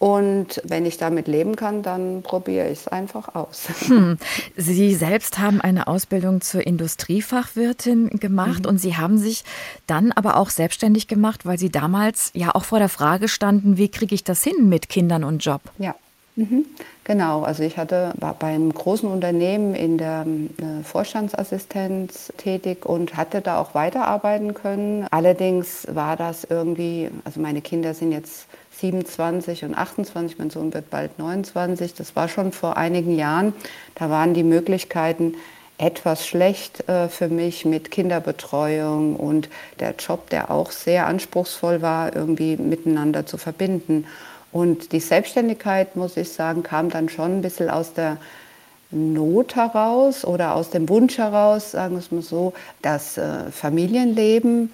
Und 0.00 0.62
wenn 0.64 0.86
ich 0.86 0.96
damit 0.96 1.28
leben 1.28 1.56
kann, 1.56 1.82
dann 1.82 2.22
probiere 2.22 2.70
ich 2.70 2.80
es 2.80 2.88
einfach 2.88 3.34
aus. 3.34 3.68
Hm. 3.90 4.18
Sie 4.56 4.94
selbst 4.94 5.38
haben 5.38 5.60
eine 5.60 5.88
Ausbildung 5.88 6.40
zur 6.40 6.66
Industriefachwirtin 6.66 8.08
gemacht 8.20 8.62
mhm. 8.62 8.68
und 8.68 8.78
Sie 8.78 8.96
haben 8.96 9.18
sich 9.18 9.44
dann 9.86 10.12
aber 10.12 10.36
auch 10.36 10.48
selbstständig 10.48 11.06
gemacht, 11.06 11.44
weil 11.44 11.58
Sie 11.58 11.70
damals 11.70 12.30
ja 12.34 12.54
auch 12.54 12.64
vor 12.64 12.78
der 12.78 12.88
Frage 12.88 13.28
standen, 13.28 13.76
wie 13.76 13.88
kriege 13.88 14.14
ich 14.14 14.24
das 14.24 14.42
hin 14.42 14.68
mit 14.68 14.88
Kindern 14.88 15.22
und 15.24 15.44
Job? 15.44 15.60
Ja. 15.78 15.94
Mhm. 16.36 16.64
Genau, 17.04 17.42
also 17.42 17.62
ich 17.62 17.76
hatte, 17.76 18.12
war 18.18 18.34
bei 18.34 18.46
einem 18.48 18.72
großen 18.72 19.10
Unternehmen 19.10 19.74
in 19.74 19.98
der 19.98 20.24
äh, 20.58 20.82
Vorstandsassistenz 20.84 22.32
tätig 22.36 22.86
und 22.86 23.16
hatte 23.16 23.40
da 23.40 23.60
auch 23.60 23.74
weiterarbeiten 23.74 24.54
können. 24.54 25.06
Allerdings 25.10 25.86
war 25.90 26.16
das 26.16 26.44
irgendwie, 26.44 27.10
also 27.24 27.40
meine 27.40 27.60
Kinder 27.60 27.94
sind 27.94 28.12
jetzt 28.12 28.46
27 28.80 29.64
und 29.64 29.74
28, 29.74 30.38
mein 30.38 30.50
Sohn 30.50 30.72
wird 30.72 30.90
bald 30.90 31.18
29. 31.18 31.94
Das 31.94 32.16
war 32.16 32.28
schon 32.28 32.52
vor 32.52 32.76
einigen 32.76 33.16
Jahren. 33.16 33.52
Da 33.94 34.10
waren 34.10 34.34
die 34.34 34.42
Möglichkeiten 34.42 35.34
etwas 35.78 36.26
schlecht 36.26 36.88
äh, 36.88 37.08
für 37.08 37.28
mich 37.28 37.64
mit 37.64 37.90
Kinderbetreuung 37.90 39.16
und 39.16 39.48
der 39.80 39.94
Job, 39.98 40.28
der 40.30 40.50
auch 40.50 40.70
sehr 40.70 41.06
anspruchsvoll 41.06 41.80
war, 41.80 42.14
irgendwie 42.14 42.56
miteinander 42.56 43.24
zu 43.26 43.38
verbinden. 43.38 44.06
Und 44.52 44.92
die 44.92 45.00
Selbstständigkeit, 45.00 45.96
muss 45.96 46.16
ich 46.16 46.32
sagen, 46.32 46.62
kam 46.62 46.90
dann 46.90 47.08
schon 47.08 47.38
ein 47.38 47.42
bisschen 47.42 47.70
aus 47.70 47.94
der 47.94 48.18
Not 48.90 49.54
heraus 49.54 50.24
oder 50.24 50.56
aus 50.56 50.70
dem 50.70 50.88
Wunsch 50.88 51.18
heraus, 51.18 51.70
sagen 51.70 51.94
wir 51.94 52.00
es 52.00 52.10
mal 52.10 52.22
so, 52.22 52.52
das 52.82 53.16
äh, 53.16 53.50
Familienleben 53.50 54.72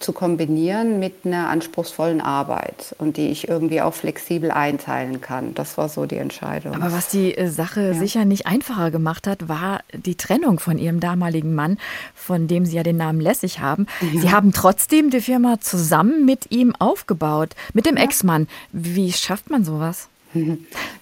zu 0.00 0.12
kombinieren 0.12 0.98
mit 0.98 1.24
einer 1.24 1.48
anspruchsvollen 1.48 2.20
Arbeit 2.20 2.94
und 2.98 3.16
die 3.16 3.28
ich 3.28 3.48
irgendwie 3.48 3.80
auch 3.80 3.94
flexibel 3.94 4.50
einteilen 4.50 5.20
kann. 5.20 5.54
Das 5.54 5.78
war 5.78 5.88
so 5.88 6.06
die 6.06 6.16
Entscheidung. 6.16 6.74
Aber 6.74 6.92
was 6.92 7.08
die 7.08 7.36
äh, 7.36 7.48
Sache 7.48 7.88
ja. 7.88 7.94
sicher 7.94 8.24
nicht 8.24 8.46
einfacher 8.46 8.90
gemacht 8.90 9.26
hat, 9.26 9.48
war 9.48 9.80
die 9.92 10.16
Trennung 10.16 10.58
von 10.58 10.78
ihrem 10.78 11.00
damaligen 11.00 11.54
Mann, 11.54 11.78
von 12.14 12.48
dem 12.48 12.66
Sie 12.66 12.76
ja 12.76 12.82
den 12.82 12.96
Namen 12.96 13.20
Lässig 13.20 13.60
haben. 13.60 13.86
Ja. 14.00 14.20
Sie 14.20 14.30
haben 14.30 14.52
trotzdem 14.52 15.10
die 15.10 15.20
Firma 15.20 15.60
zusammen 15.60 16.24
mit 16.24 16.50
ihm 16.50 16.74
aufgebaut, 16.78 17.50
mit 17.72 17.86
dem 17.86 17.96
ja. 17.96 18.04
Ex-Mann. 18.04 18.48
Wie 18.72 19.12
schafft 19.12 19.50
man 19.50 19.64
sowas? 19.64 20.08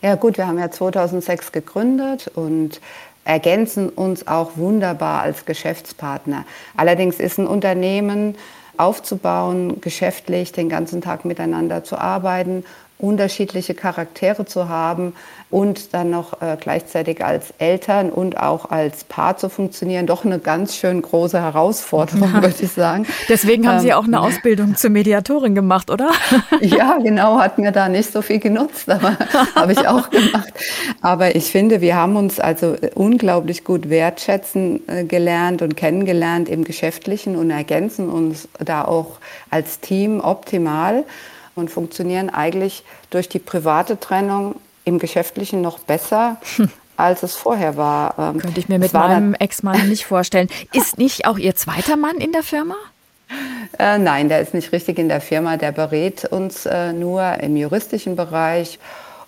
Ja 0.03 0.15
gut, 0.15 0.39
wir 0.39 0.47
haben 0.47 0.59
ja 0.59 0.71
2006 0.71 1.53
gegründet 1.53 2.31
und 2.35 2.81
ergänzen 3.25 3.89
uns 3.89 4.27
auch 4.27 4.57
wunderbar 4.57 5.23
als 5.23 5.45
Geschäftspartner. 5.45 6.45
Allerdings 6.77 7.21
ist 7.21 7.39
ein 7.39 7.47
Unternehmen 7.47 8.35
aufzubauen, 8.81 9.81
geschäftlich 9.81 10.53
den 10.53 10.69
ganzen 10.69 11.01
Tag 11.01 11.25
miteinander 11.25 11.85
zu 11.85 11.99
arbeiten, 11.99 12.65
unterschiedliche 13.01 13.75
Charaktere 13.75 14.45
zu 14.45 14.69
haben 14.69 15.15
und 15.51 15.95
dann 15.95 16.11
noch 16.11 16.41
äh, 16.41 16.57
gleichzeitig 16.61 17.25
als 17.25 17.53
Eltern 17.59 18.11
und 18.11 18.39
auch 18.39 18.71
als 18.71 19.03
Paar 19.05 19.37
zu 19.37 19.49
funktionieren, 19.49 20.07
doch 20.07 20.25
eine 20.25 20.39
ganz 20.39 20.77
schön 20.77 21.03
große 21.03 21.41
Herausforderung, 21.41 22.33
ja. 22.35 22.35
würde 22.43 22.55
ich 22.61 22.71
sagen. 22.71 23.07
Deswegen 23.29 23.67
haben 23.67 23.79
ähm, 23.79 23.83
Sie 23.83 23.93
auch 23.93 24.05
eine 24.05 24.21
Ausbildung 24.23 24.77
zur 24.77 24.91
Mediatorin 24.91 25.55
gemacht, 25.55 25.91
oder? 25.91 26.11
ja, 26.61 26.99
genau, 26.99 27.39
hat 27.41 27.59
mir 27.59 27.73
da 27.73 27.89
nicht 27.89 28.13
so 28.13 28.23
viel 28.23 28.39
genutzt, 28.39 28.89
aber 28.89 29.17
habe 29.57 29.73
ich 29.73 29.89
auch 29.89 30.11
gemacht. 30.11 30.53
Aber 31.01 31.35
ich 31.35 31.51
finde, 31.51 31.81
wir 31.81 31.97
haben 31.97 32.17
uns 32.17 32.39
also 32.39 32.77
unglaublich 32.95 33.65
gut 33.65 33.91
wertschätzen 33.91 34.89
äh, 34.89 35.05
gelernt 35.05 35.63
und 35.63 35.77
kennengelernt 35.77 36.49
im 36.49 36.63
Geschäftlichen 36.63 37.35
und 37.35 37.51
ergänzen 37.51 38.09
uns 38.09 38.49
da 38.65 38.85
auch 38.85 39.19
als 39.51 39.81
Team 39.81 40.21
optimal 40.21 41.05
und 41.61 41.71
funktionieren 41.71 42.31
eigentlich 42.31 42.83
durch 43.11 43.29
die 43.29 43.39
private 43.39 44.01
Trennung 44.01 44.57
im 44.85 44.99
Geschäftlichen 44.99 45.61
noch 45.61 45.79
besser. 45.79 46.39
als 46.97 47.23
es 47.23 47.35
vorher 47.35 47.79
war. 47.79 48.15
Ähm, 48.19 48.39
Könnte 48.41 48.61
ich 48.61 48.69
mir 48.69 48.79
mit 48.79 48.93
meinem 48.93 49.33
Ex-Mann 49.33 49.89
nicht 49.89 50.05
vorstellen. 50.05 50.49
Ist 50.75 50.99
nicht 50.99 51.27
auch 51.27 51.39
Ihr 51.39 51.57
zweiter 51.57 51.97
Mann 51.97 52.17
in 52.17 52.33
der 52.33 52.43
Firma? 52.43 52.75
Äh, 53.79 53.99
nein, 53.99 54.29
der 54.29 54.41
ist 54.41 54.53
nicht 54.53 54.73
richtig 54.73 54.99
in 54.99 55.09
der 55.09 55.23
Firma. 55.23 55.57
Der 55.57 55.73
berät 55.73 56.27
uns 56.27 56.67
äh, 56.67 56.93
nur 56.93 57.39
im 57.41 57.57
juristischen 57.57 58.17
Bereich 58.17 58.79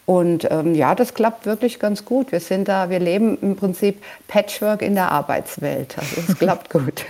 und 0.05 0.49
ähm, 0.51 0.75
ja, 0.75 0.97
das 0.97 1.15
klappt 1.15 1.47
wirklich 1.47 1.79
ganz 1.79 2.05
gut. 2.05 2.33
Wir 2.33 2.41
sind 2.41 2.67
da, 2.67 2.91
wir 2.91 2.99
leben 2.99 3.39
im 3.41 3.55
Prinzip 3.55 4.03
Patchwork 4.27 4.83
in 4.83 4.97
der 4.97 5.13
Arbeitswelt. 5.13 5.97
Also 5.97 6.23
es 6.27 6.39
klappt 6.39 6.71
gut. 6.71 7.05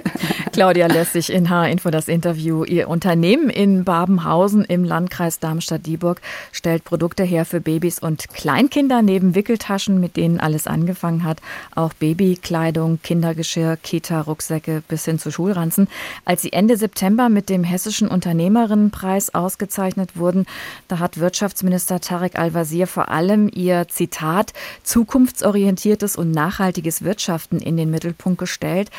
Claudia 0.52 0.88
Lessig 0.88 1.32
in 1.32 1.48
H-Info 1.48 1.88
das 1.88 2.06
Interview. 2.06 2.64
Ihr 2.64 2.90
Unternehmen 2.90 3.48
in 3.48 3.84
Babenhausen 3.84 4.66
im 4.66 4.84
Landkreis 4.84 5.38
Darmstadt-Dieburg 5.38 6.20
stellt 6.52 6.84
Produkte 6.84 7.22
her 7.22 7.46
für 7.46 7.62
Babys 7.62 7.98
und 7.98 8.28
Kleinkinder 8.28 9.00
neben 9.00 9.34
Wickeltaschen, 9.34 9.98
mit 9.98 10.18
denen 10.18 10.38
alles 10.38 10.66
angefangen 10.66 11.24
hat. 11.24 11.38
Auch 11.74 11.94
Babykleidung, 11.94 13.00
Kindergeschirr, 13.02 13.78
Kita, 13.78 14.20
Rucksäcke 14.20 14.82
bis 14.86 15.06
hin 15.06 15.18
zu 15.18 15.30
Schulranzen. 15.30 15.88
Als 16.26 16.42
sie 16.42 16.52
Ende 16.52 16.76
September 16.76 17.30
mit 17.30 17.48
dem 17.48 17.64
Hessischen 17.64 18.08
Unternehmerinnenpreis 18.08 19.34
ausgezeichnet 19.34 20.18
wurden, 20.18 20.44
da 20.88 20.98
hat 20.98 21.18
Wirtschaftsminister 21.18 21.98
Tarek 21.98 22.38
Al-Wazir 22.38 22.81
hier 22.82 22.88
vor 22.88 23.10
allem 23.10 23.48
Ihr 23.54 23.86
Zitat 23.86 24.52
zukunftsorientiertes 24.82 26.16
und 26.16 26.32
nachhaltiges 26.32 27.04
Wirtschaften 27.04 27.60
in 27.60 27.76
den 27.76 27.92
Mittelpunkt 27.92 28.38
gestellt. 28.38 28.90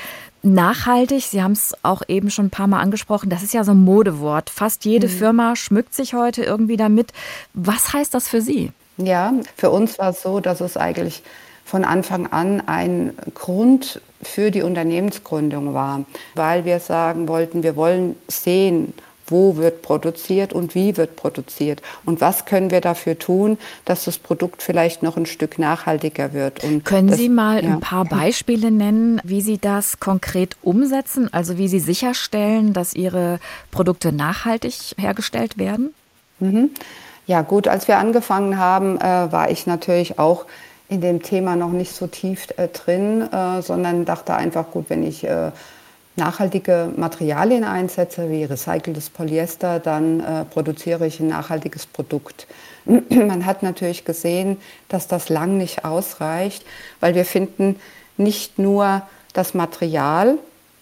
Nachhaltig, 0.42 1.24
Sie 1.24 1.44
haben 1.44 1.52
es 1.52 1.74
auch 1.84 2.02
eben 2.08 2.30
schon 2.30 2.46
ein 2.46 2.50
paar 2.50 2.68
Mal 2.68 2.80
angesprochen, 2.80 3.30
das 3.30 3.44
ist 3.44 3.54
ja 3.54 3.66
so 3.66 3.72
ein 3.72 3.84
Modewort. 3.84 4.50
Fast 4.50 4.86
jede 4.86 5.08
mhm. 5.08 5.12
Firma 5.12 5.56
schmückt 5.58 5.94
sich 5.94 6.13
heute 6.13 6.44
irgendwie 6.44 6.78
damit. 6.78 7.12
Was 7.54 7.92
heißt 7.92 8.13
das 8.13 8.30
für 8.30 8.40
Sie? 8.40 8.72
Ja, 8.96 9.34
für 9.58 9.70
uns 9.70 10.00
war 10.00 10.12
es 10.12 10.22
so, 10.22 10.40
dass 10.40 10.62
es 10.62 10.78
eigentlich 10.78 11.22
von 11.66 11.84
Anfang 11.84 12.28
an 12.28 12.62
ein 12.66 13.13
Grund 13.34 14.00
für 14.22 14.50
die 14.50 14.62
Unternehmensgründung 14.62 15.74
war, 15.74 16.06
weil 16.36 16.63
wir 16.63 16.80
sagen 16.80 17.28
wollten, 17.28 17.63
wir 17.63 17.75
wollen 17.75 18.16
sehen, 18.30 18.94
wo 19.27 19.58
wird 19.58 19.82
produziert 19.82 20.53
und 20.53 20.75
wie 20.75 20.98
wird 20.98 21.15
produziert 21.15 21.82
und 22.06 22.22
was 22.22 22.46
können 22.46 22.72
wir 22.72 22.82
dafür 22.82 23.18
tun, 23.18 23.58
dass 23.86 24.06
das 24.06 24.18
Produkt 24.18 24.62
vielleicht 24.62 25.03
noch 25.03 25.18
ein 25.18 25.25
Stück 25.25 25.60
nachhaltiger 25.60 26.34
wird. 26.34 26.63
Und 26.63 26.86
können 26.86 27.10
das, 27.10 27.18
Sie 27.18 27.30
mal 27.30 27.63
ja. 27.63 27.72
ein 27.72 27.80
paar 27.80 28.06
Beispiele 28.06 28.72
nennen, 28.72 29.22
wie 29.24 29.42
Sie 29.42 29.58
das 29.58 30.00
konkret 30.00 30.58
umsetzen, 30.62 31.34
also 31.34 31.58
wie 31.58 31.68
Sie 31.68 31.80
sicherstellen, 31.80 32.74
dass 32.74 32.94
Ihre 32.94 33.39
Produkte 33.72 34.12
nachhaltig 34.12 34.96
hergestellt 34.98 35.58
werden? 35.58 35.94
Mhm. 36.39 36.72
Ja 37.25 37.42
gut, 37.42 37.68
als 37.68 37.88
wir 37.88 37.98
angefangen 37.98 38.58
haben, 38.58 38.98
äh, 38.98 39.32
war 39.32 39.50
ich 39.50 39.65
natürlich 39.65 40.20
auch 40.20 40.46
in 40.89 41.01
dem 41.01 41.22
Thema 41.22 41.56
noch 41.56 41.72
nicht 41.72 41.94
so 41.94 42.08
tief 42.08 42.48
äh, 42.58 42.68
drin, 42.68 43.22
äh, 43.32 43.62
sondern 43.62 44.06
dachte 44.06 44.36
einfach, 44.36 44.72
gut, 44.72 44.89
wenn 44.89 45.03
ich 45.03 45.24
äh, 45.24 45.51
nachhaltige 46.15 46.91
Materialien 46.96 47.63
einsetze, 47.63 48.29
wie 48.29 48.43
recyceltes 48.43 49.10
Polyester, 49.10 49.79
dann 49.79 50.20
äh, 50.20 50.46
produziere 50.46 51.08
ich 51.08 51.20
ein 51.20 51.27
nachhaltiges 51.27 51.86
Produkt. 51.86 52.48
Man 52.86 53.46
hat 53.46 53.63
natürlich 53.63 54.05
gesehen, 54.05 54.58
dass 54.89 55.08
das 55.08 55.29
lang 55.29 55.58
nicht 55.58 55.86
ausreicht, 55.86 56.65
weil 57.00 57.15
wir 57.15 57.25
finden, 57.25 57.79
nicht 58.17 58.60
nur 58.60 59.01
das 59.34 59.55
Material 59.55 60.38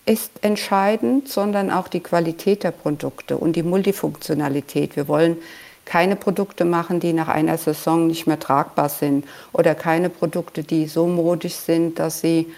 ist 0.05 0.31
entscheidend, 0.41 1.29
sondern 1.29 1.71
auch 1.71 1.87
die 1.87 2.01
Qualität 2.01 2.63
der 2.63 2.71
Produkte 2.71 3.37
und 3.37 3.55
die 3.55 3.63
Multifunktionalität. 3.63 4.95
Wir 4.95 5.07
wollen 5.07 5.37
keine 5.85 6.15
Produkte 6.15 6.65
machen, 6.65 6.99
die 6.99 7.13
nach 7.13 7.27
einer 7.27 7.57
Saison 7.57 8.07
nicht 8.07 8.27
mehr 8.27 8.39
tragbar 8.39 8.89
sind 8.89 9.25
oder 9.53 9.75
keine 9.75 10.09
Produkte, 10.09 10.63
die 10.63 10.87
so 10.87 11.07
modisch 11.07 11.55
sind, 11.55 11.99
dass 11.99 12.21
sie 12.21 12.51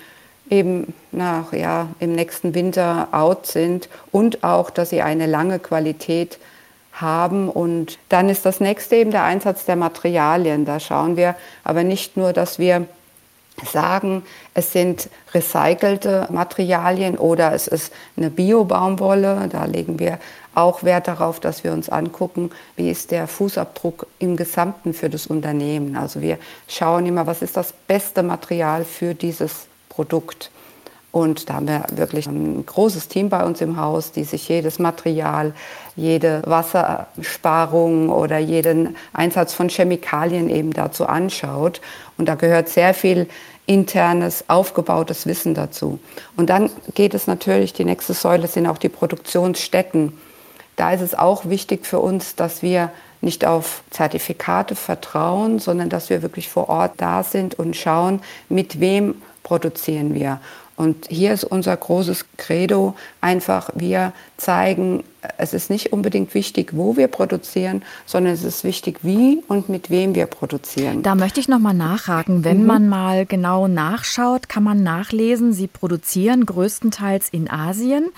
eben 0.49 0.93
nach, 1.11 1.53
ja, 1.53 1.87
im 1.99 2.13
nächsten 2.13 2.53
Winter 2.53 3.07
out 3.11 3.45
sind 3.47 3.89
und 4.11 4.43
auch, 4.43 4.69
dass 4.69 4.89
sie 4.89 5.01
eine 5.01 5.25
lange 5.25 5.59
Qualität 5.59 6.39
haben. 6.93 7.49
Und 7.49 7.97
dann 8.09 8.29
ist 8.29 8.45
das 8.45 8.59
nächste 8.59 8.97
eben 8.97 9.11
der 9.11 9.23
Einsatz 9.23 9.65
der 9.65 9.75
Materialien. 9.75 10.65
Da 10.65 10.79
schauen 10.79 11.17
wir 11.17 11.35
aber 11.63 11.83
nicht 11.83 12.17
nur, 12.17 12.33
dass 12.33 12.59
wir 12.59 12.85
sagen, 13.71 14.23
es 14.53 14.73
sind 14.73 15.09
recycelte 15.33 16.27
Materialien 16.31 17.17
oder 17.17 17.53
es 17.53 17.67
ist 17.67 17.93
eine 18.17 18.29
Bio-Baumwolle. 18.29 19.47
Da 19.51 19.65
legen 19.65 19.99
wir 19.99 20.19
auch 20.55 20.83
Wert 20.83 21.07
darauf, 21.07 21.39
dass 21.39 21.63
wir 21.63 21.71
uns 21.71 21.89
angucken, 21.89 22.51
wie 22.75 22.89
ist 22.89 23.11
der 23.11 23.27
Fußabdruck 23.27 24.07
im 24.19 24.35
Gesamten 24.37 24.93
für 24.93 25.09
das 25.09 25.27
Unternehmen. 25.27 25.95
Also 25.95 26.21
wir 26.21 26.37
schauen 26.67 27.05
immer, 27.05 27.27
was 27.27 27.41
ist 27.41 27.57
das 27.57 27.73
beste 27.87 28.23
Material 28.23 28.85
für 28.85 29.15
dieses 29.15 29.67
Produkt. 29.93 30.51
Und 31.11 31.47
da 31.47 31.53
haben 31.55 31.67
wir 31.67 31.85
wirklich 31.91 32.25
ein 32.25 32.65
großes 32.65 33.07
Team 33.07 33.29
bei 33.29 33.45
uns 33.45 33.61
im 33.61 33.77
Haus, 33.77 34.11
die 34.11 34.23
sich 34.23 34.49
jedes 34.49 34.79
Material, 34.79 35.53
jede 35.95 36.41
Wassersparung 36.47 38.09
oder 38.09 38.39
jeden 38.39 38.95
Einsatz 39.13 39.53
von 39.53 39.69
Chemikalien 39.69 40.49
eben 40.49 40.73
dazu 40.73 41.05
anschaut. 41.05 41.81
Und 42.17 42.27
da 42.27 42.33
gehört 42.33 42.67
sehr 42.67 42.95
viel 42.95 43.29
internes, 43.67 44.45
aufgebautes 44.47 45.27
Wissen 45.27 45.53
dazu. 45.53 45.99
Und 46.35 46.49
dann 46.49 46.71
geht 46.95 47.13
es 47.13 47.27
natürlich, 47.27 47.73
die 47.73 47.85
nächste 47.85 48.13
Säule 48.13 48.47
sind 48.47 48.65
auch 48.65 48.79
die 48.79 48.89
Produktionsstätten. 48.89 50.17
Da 50.77 50.93
ist 50.93 51.01
es 51.01 51.13
auch 51.13 51.45
wichtig 51.45 51.85
für 51.85 51.99
uns, 51.99 52.35
dass 52.35 52.63
wir 52.63 52.91
nicht 53.21 53.45
auf 53.45 53.83
Zertifikate 53.91 54.75
vertrauen, 54.75 55.59
sondern 55.59 55.89
dass 55.89 56.09
wir 56.09 56.23
wirklich 56.23 56.49
vor 56.49 56.69
Ort 56.69 56.93
da 56.97 57.23
sind 57.23 57.53
und 57.59 57.75
schauen, 57.75 58.19
mit 58.49 58.79
wem 58.79 59.21
produzieren 59.43 60.13
wir. 60.13 60.39
Und 60.75 61.07
hier 61.07 61.33
ist 61.33 61.43
unser 61.43 61.77
großes 61.77 62.25
Credo 62.37 62.95
einfach, 63.21 63.69
wir 63.75 64.11
zeigen, 64.37 65.03
es 65.37 65.53
ist 65.53 65.69
nicht 65.69 65.93
unbedingt 65.93 66.33
wichtig, 66.33 66.71
wo 66.73 66.97
wir 66.97 67.07
produzieren, 67.07 67.83
sondern 68.07 68.33
es 68.33 68.43
ist 68.43 68.63
wichtig, 68.63 68.99
wie 69.03 69.43
und 69.47 69.69
mit 69.69 69.91
wem 69.91 70.15
wir 70.15 70.25
produzieren. 70.25 71.03
Da 71.03 71.13
möchte 71.13 71.39
ich 71.39 71.47
noch 71.47 71.59
mal 71.59 71.73
nachhaken. 71.73 72.43
Wenn 72.43 72.61
mhm. 72.61 72.67
man 72.67 72.89
mal 72.89 73.25
genau 73.27 73.67
nachschaut, 73.67 74.49
kann 74.49 74.63
man 74.63 74.81
nachlesen, 74.81 75.53
Sie 75.53 75.67
produzieren 75.67 76.45
größtenteils 76.45 77.29
in 77.29 77.49
Asien, 77.51 78.09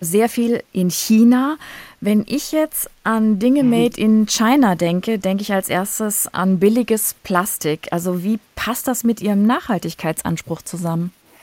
sehr 0.00 0.28
viel 0.28 0.62
in 0.72 0.90
China. 0.90 1.56
Wenn 2.00 2.24
ich 2.26 2.52
jetzt 2.52 2.90
an 3.04 3.38
Dinge 3.38 3.62
mhm. 3.62 3.70
made 3.70 4.00
in 4.00 4.26
China 4.26 4.74
denke, 4.74 5.18
denke 5.18 5.42
ich 5.42 5.52
als 5.52 5.68
erstes 5.68 6.26
an 6.32 6.58
billiges 6.58 7.14
Plastik. 7.22 7.88
Also 7.90 8.22
wie 8.24 8.38
passt 8.54 8.88
das 8.88 9.04
mit 9.04 9.20
Ihrem 9.20 9.46
Nachhaltigkeitsanspruch 9.46 10.62
zusammen? 10.62 11.12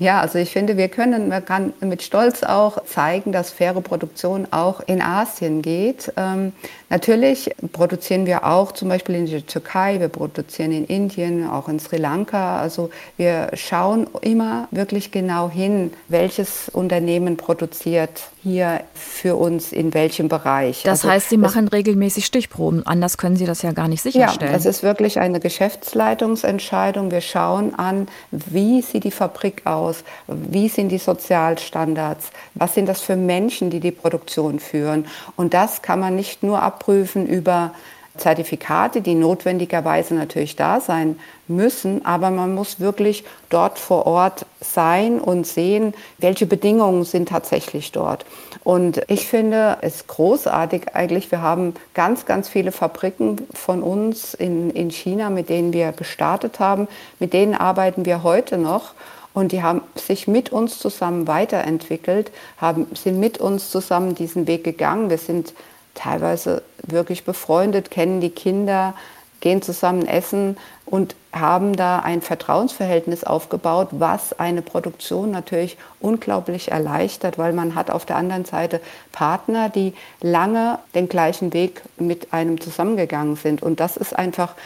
Ja, 0.00 0.20
also 0.20 0.38
ich 0.38 0.50
finde, 0.50 0.76
wir 0.76 0.88
können, 0.88 1.28
man 1.28 1.44
kann 1.44 1.72
mit 1.80 2.02
Stolz 2.02 2.44
auch 2.44 2.84
zeigen, 2.84 3.32
dass 3.32 3.50
faire 3.50 3.80
Produktion 3.80 4.46
auch 4.52 4.80
in 4.86 5.02
Asien 5.02 5.60
geht. 5.60 6.12
Ähm, 6.16 6.52
natürlich 6.88 7.50
produzieren 7.72 8.24
wir 8.24 8.44
auch 8.44 8.70
zum 8.70 8.88
Beispiel 8.88 9.16
in 9.16 9.26
der 9.26 9.44
Türkei, 9.44 9.98
wir 9.98 10.08
produzieren 10.08 10.70
in 10.70 10.84
Indien, 10.84 11.50
auch 11.50 11.68
in 11.68 11.80
Sri 11.80 11.96
Lanka. 11.96 12.60
Also 12.60 12.90
wir 13.16 13.48
schauen 13.54 14.06
immer 14.20 14.68
wirklich 14.70 15.10
genau 15.10 15.50
hin, 15.50 15.92
welches 16.06 16.68
Unternehmen 16.68 17.36
produziert 17.36 18.22
hier 18.40 18.82
für 18.94 19.34
uns 19.34 19.72
in 19.72 19.94
welchem 19.94 20.28
Bereich. 20.28 20.84
Das 20.84 21.00
also 21.00 21.10
heißt, 21.10 21.28
Sie 21.30 21.36
machen 21.36 21.66
regelmäßig 21.66 22.24
Stichproben, 22.24 22.86
anders 22.86 23.18
können 23.18 23.34
Sie 23.34 23.46
das 23.46 23.62
ja 23.62 23.72
gar 23.72 23.88
nicht 23.88 24.02
sicherstellen. 24.02 24.52
Ja, 24.52 24.56
es 24.56 24.64
ist 24.64 24.84
wirklich 24.84 25.18
eine 25.18 25.40
Geschäftsleitungsentscheidung. 25.40 27.10
Wir 27.10 27.20
schauen 27.20 27.74
an, 27.74 28.06
wie 28.30 28.80
sieht 28.80 29.02
die 29.02 29.10
Fabrik 29.10 29.66
aus 29.66 29.87
aus? 29.88 30.04
Wie 30.26 30.68
sind 30.68 30.90
die 30.90 30.98
Sozialstandards? 30.98 32.30
Was 32.54 32.74
sind 32.74 32.88
das 32.88 33.00
für 33.00 33.16
Menschen, 33.16 33.70
die 33.70 33.80
die 33.80 33.92
Produktion 33.92 34.60
führen? 34.60 35.06
Und 35.36 35.54
das 35.54 35.82
kann 35.82 36.00
man 36.00 36.16
nicht 36.16 36.42
nur 36.42 36.62
abprüfen 36.62 37.26
über 37.26 37.72
Zertifikate, 38.18 39.00
die 39.00 39.14
notwendigerweise 39.14 40.14
natürlich 40.14 40.56
da 40.56 40.80
sein 40.80 41.18
müssen, 41.46 42.04
aber 42.04 42.30
man 42.30 42.54
muss 42.54 42.80
wirklich 42.80 43.24
dort 43.48 43.78
vor 43.78 44.06
Ort 44.06 44.44
sein 44.60 45.20
und 45.20 45.46
sehen, 45.46 45.94
welche 46.18 46.46
Bedingungen 46.46 47.04
sind 47.04 47.28
tatsächlich 47.30 47.92
dort. 47.92 48.26
Und 48.64 49.00
ich 49.08 49.26
finde 49.26 49.78
es 49.80 50.06
großartig 50.06 50.94
eigentlich. 50.94 51.30
Wir 51.30 51.40
haben 51.40 51.74
ganz, 51.94 52.26
ganz 52.26 52.48
viele 52.48 52.72
Fabriken 52.72 53.46
von 53.54 53.82
uns 53.82 54.34
in, 54.34 54.70
in 54.70 54.90
China, 54.90 55.30
mit 55.30 55.48
denen 55.48 55.72
wir 55.72 55.92
gestartet 55.92 56.60
haben. 56.60 56.88
Mit 57.18 57.32
denen 57.32 57.54
arbeiten 57.54 58.04
wir 58.04 58.22
heute 58.22 58.58
noch. 58.58 58.92
Und 59.38 59.52
die 59.52 59.62
haben 59.62 59.82
sich 59.94 60.26
mit 60.26 60.50
uns 60.50 60.80
zusammen 60.80 61.28
weiterentwickelt, 61.28 62.32
haben, 62.56 62.88
sind 62.94 63.20
mit 63.20 63.38
uns 63.38 63.70
zusammen 63.70 64.16
diesen 64.16 64.48
Weg 64.48 64.64
gegangen. 64.64 65.10
Wir 65.10 65.18
sind 65.18 65.54
teilweise 65.94 66.64
wirklich 66.82 67.24
befreundet, 67.24 67.92
kennen 67.92 68.20
die 68.20 68.30
Kinder, 68.30 68.94
gehen 69.40 69.62
zusammen 69.62 70.08
essen 70.08 70.56
und 70.86 71.14
haben 71.32 71.76
da 71.76 72.00
ein 72.00 72.20
Vertrauensverhältnis 72.20 73.22
aufgebaut, 73.22 73.90
was 73.92 74.36
eine 74.36 74.60
Produktion 74.60 75.30
natürlich 75.30 75.78
unglaublich 76.00 76.72
erleichtert, 76.72 77.38
weil 77.38 77.52
man 77.52 77.76
hat 77.76 77.92
auf 77.92 78.04
der 78.04 78.16
anderen 78.16 78.44
Seite 78.44 78.80
Partner, 79.12 79.68
die 79.68 79.94
lange 80.20 80.80
den 80.96 81.08
gleichen 81.08 81.52
Weg 81.52 81.82
mit 81.96 82.32
einem 82.32 82.60
zusammengegangen 82.60 83.36
sind. 83.36 83.62
Und 83.62 83.78
das 83.78 83.96
ist 83.96 84.18
einfach 84.18 84.56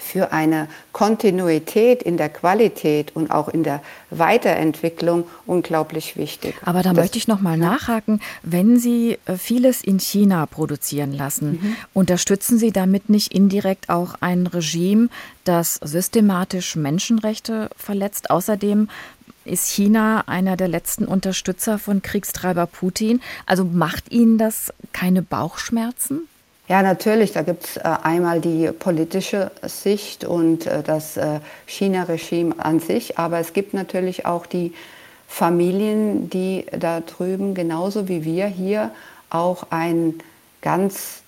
für 0.00 0.32
eine 0.32 0.68
Kontinuität 0.92 2.02
in 2.02 2.16
der 2.16 2.28
Qualität 2.28 3.14
und 3.14 3.30
auch 3.30 3.48
in 3.48 3.62
der 3.62 3.82
Weiterentwicklung 4.10 5.24
unglaublich 5.46 6.16
wichtig. 6.16 6.54
Aber 6.64 6.82
da 6.82 6.90
das, 6.90 7.02
möchte 7.02 7.18
ich 7.18 7.28
noch 7.28 7.40
mal 7.40 7.56
nachhaken, 7.56 8.20
wenn 8.42 8.78
Sie 8.78 9.18
äh, 9.26 9.36
vieles 9.36 9.82
in 9.82 9.98
China 9.98 10.46
produzieren 10.46 11.12
lassen, 11.12 11.60
mhm. 11.60 11.76
unterstützen 11.92 12.58
Sie 12.58 12.72
damit 12.72 13.08
nicht 13.08 13.34
indirekt 13.34 13.88
auch 13.88 14.14
ein 14.20 14.46
Regime, 14.46 15.08
das 15.44 15.80
systematisch 15.82 16.76
Menschenrechte 16.76 17.70
verletzt? 17.76 18.30
Außerdem 18.30 18.88
ist 19.46 19.70
China 19.70 20.24
einer 20.26 20.56
der 20.56 20.68
letzten 20.68 21.06
Unterstützer 21.06 21.78
von 21.78 22.02
Kriegstreiber 22.02 22.66
Putin. 22.66 23.20
Also 23.46 23.64
macht 23.64 24.12
Ihnen 24.12 24.38
das 24.38 24.72
keine 24.92 25.22
Bauchschmerzen? 25.22 26.28
Ja, 26.68 26.82
natürlich. 26.82 27.32
Da 27.32 27.42
gibt 27.42 27.64
es 27.64 27.76
äh, 27.76 27.82
einmal 28.02 28.40
die 28.40 28.70
politische 28.72 29.52
Sicht 29.62 30.24
und 30.24 30.66
äh, 30.66 30.82
das 30.82 31.16
äh, 31.16 31.40
China-Regime 31.66 32.56
an 32.58 32.80
sich, 32.80 33.18
aber 33.18 33.38
es 33.38 33.52
gibt 33.52 33.72
natürlich 33.72 34.26
auch 34.26 34.46
die 34.46 34.72
Familien, 35.28 36.28
die 36.28 36.66
da 36.76 37.00
drüben 37.00 37.54
genauso 37.54 38.08
wie 38.08 38.24
wir 38.24 38.46
hier 38.46 38.90
auch 39.30 39.70
einen 39.70 40.20
ganz 40.60 41.22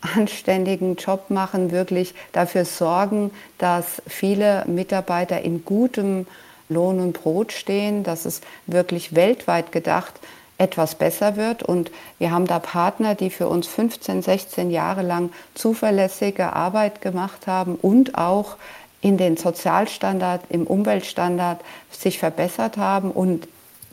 anständigen 0.00 0.96
Job 0.96 1.30
machen, 1.30 1.72
wirklich 1.72 2.14
dafür 2.32 2.64
sorgen, 2.64 3.32
dass 3.58 4.02
viele 4.06 4.64
Mitarbeiter 4.66 5.40
in 5.42 5.64
gutem 5.64 6.26
Lohn 6.68 7.00
und 7.00 7.12
Brot 7.12 7.52
stehen, 7.52 8.04
dass 8.04 8.24
es 8.24 8.40
wirklich 8.66 9.14
weltweit 9.14 9.72
gedacht 9.72 10.14
etwas 10.58 10.94
besser 10.94 11.36
wird. 11.36 11.62
Und 11.62 11.90
wir 12.18 12.30
haben 12.30 12.46
da 12.46 12.58
Partner, 12.58 13.14
die 13.14 13.30
für 13.30 13.48
uns 13.48 13.66
15, 13.66 14.22
16 14.22 14.70
Jahre 14.70 15.02
lang 15.02 15.30
zuverlässige 15.54 16.52
Arbeit 16.52 17.00
gemacht 17.00 17.46
haben 17.46 17.76
und 17.76 18.16
auch 18.16 18.56
in 19.00 19.16
den 19.18 19.36
Sozialstandard, 19.36 20.42
im 20.48 20.66
Umweltstandard 20.66 21.60
sich 21.90 22.18
verbessert 22.18 22.76
haben 22.76 23.10
und 23.10 23.46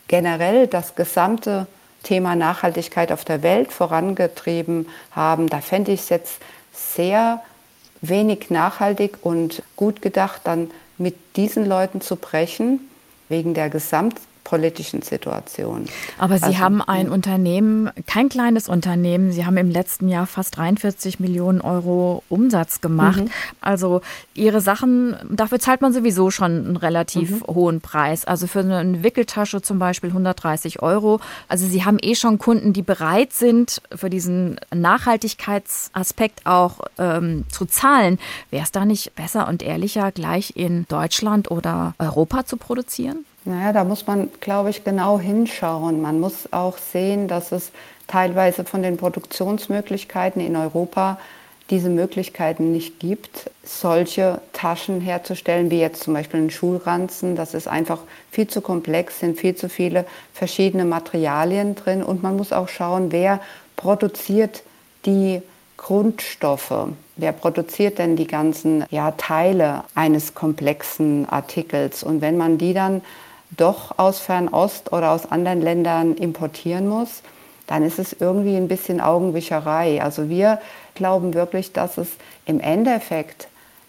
generell 0.08 0.68
das 0.68 0.96
gesamte 0.96 1.68
Thema 2.04 2.36
Nachhaltigkeit 2.36 3.12
auf 3.12 3.26
der 3.26 3.44
Welt 3.44 3.72
vorangetrieben 3.72 4.88
haben. 5.12 5.48
Da 5.48 5.62
fände 5.62 5.92
ich 5.92 6.02
es 6.02 6.10
jetzt 6.10 6.42
sehr 6.74 7.42
wenig 8.02 8.50
nachhaltig 8.50 9.18
und 9.22 9.64
gut 9.76 10.02
gedacht, 10.02 10.42
dann 10.44 10.72
mit 10.98 11.16
diesen 11.36 11.66
Leuten 11.66 12.02
zu 12.02 12.16
brechen, 12.16 12.90
wegen 13.30 13.54
der 13.54 13.70
Gesamt 13.70 14.20
politischen 14.44 15.02
Situation. 15.02 15.86
Aber 16.18 16.38
Sie 16.38 16.46
also, 16.46 16.60
haben 16.60 16.82
ein 16.82 17.10
Unternehmen, 17.10 17.90
kein 18.08 18.30
kleines 18.30 18.68
Unternehmen, 18.68 19.32
Sie 19.32 19.46
haben 19.46 19.58
im 19.58 19.70
letzten 19.70 20.10
Jahr 20.10 20.28
fast 20.28 20.58
43 20.58 21.20
Millionen 21.20 21.62
Euro 21.62 22.24
Umsatz 22.30 22.82
gemacht. 22.82 23.24
Mhm. 23.24 23.30
Also 23.62 24.02
Ihre 24.34 24.62
Sachen, 24.62 25.16
dafür 25.30 25.60
zahlt 25.60 25.82
man 25.82 25.94
sowieso 25.94 26.32
schon 26.32 26.52
einen 26.52 26.78
relativ 26.78 27.42
mhm. 27.42 27.48
hohen 27.48 27.82
Preis. 27.82 28.26
Also 28.26 28.48
für 28.48 28.60
eine 28.60 29.04
Wickeltasche 29.04 29.62
zum 29.62 29.80
Beispiel 29.80 30.10
130 30.10 30.82
Euro. 30.82 31.20
Also 31.48 31.68
Sie 31.68 31.86
haben 31.86 31.98
eh 32.02 32.16
schon 32.16 32.38
Kunden, 32.38 32.74
die 32.74 32.82
bereit 32.82 33.34
sind, 33.34 33.82
für 33.96 34.10
diesen 34.10 34.60
Nachhaltigkeitsaspekt 34.74 36.46
auch 36.46 36.80
ähm, 36.98 37.46
zu 37.50 37.66
zahlen. 37.66 38.20
Wäre 38.50 38.64
es 38.64 38.72
da 38.72 38.86
nicht 38.86 39.16
besser 39.16 39.48
und 39.48 39.64
ehrlicher, 39.64 40.12
gleich 40.12 40.54
in 40.56 40.86
Deutschland 40.88 41.52
oder 41.52 41.96
Europa 42.00 42.46
zu 42.46 42.58
produzieren? 42.58 43.26
Naja, 43.46 43.74
da 43.74 43.84
muss 43.84 44.08
man, 44.08 44.30
glaube 44.40 44.70
ich, 44.70 44.84
genau 44.84 45.20
hinschauen. 45.20 46.02
Man 46.02 46.20
muss 46.20 46.52
auch 46.52 46.78
sehen, 46.78 47.28
dass 47.28 47.52
es 47.52 47.72
teilweise 48.08 48.64
von 48.64 48.84
den 48.84 48.98
Produktionsmöglichkeiten 48.98 50.42
in 50.42 50.56
Europa 50.56 51.20
diese 51.70 51.90
Möglichkeiten 51.90 52.72
nicht 52.72 53.00
gibt, 53.00 53.50
solche 53.64 54.42
Taschen 54.52 55.02
herzustellen, 55.02 55.72
wie 55.72 55.80
jetzt 55.80 56.04
zum 56.04 56.14
Beispiel 56.14 56.42
ein 56.42 56.52
Schulranzen. 56.52 57.36
Das 57.36 57.54
ist 57.54 57.68
einfach 57.68 58.00
viel 58.32 58.48
zu 58.48 58.62
komplex, 58.62 59.20
sind 59.20 59.40
viel 59.40 59.56
zu 59.56 59.70
viele 59.70 60.06
verschiedene 60.34 60.86
Materialien 60.86 61.76
drin 61.76 62.04
und 62.04 62.22
man 62.22 62.36
muss 62.36 62.54
auch 62.54 62.68
schauen, 62.68 63.12
wer 63.12 63.40
produziert 63.76 64.64
die 65.06 65.42
Grundstoffe. 65.78 66.88
Wer 67.16 67.32
produziert 67.32 67.98
denn 67.98 68.16
die 68.16 68.28
ganzen 68.28 68.86
ja, 68.90 69.12
Teile 69.12 69.84
eines 69.96 70.34
komplexen 70.34 71.28
Artikels? 71.28 72.04
Und 72.04 72.22
wenn 72.22 72.38
man 72.38 72.58
die 72.58 72.74
dann 72.74 73.02
doch 73.58 73.98
aus 73.98 74.20
Fernost 74.20 74.92
oder 74.92 75.12
aus 75.12 75.32
anderen 75.32 75.62
Ländern 75.62 76.16
importieren 76.16 76.88
muss, 76.88 77.22
dann 77.68 77.84
ist 77.84 78.00
es 78.00 78.14
irgendwie 78.20 78.56
ein 78.56 78.68
bisschen 78.68 79.02
Augenwischerei. 79.02 80.02
Also 80.02 80.30
wir 80.30 80.60
glauben 80.96 81.34
wirklich, 81.34 81.72
dass 81.72 81.98
es 81.98 82.10
im 82.46 82.60
Endeffekt, 82.60 83.48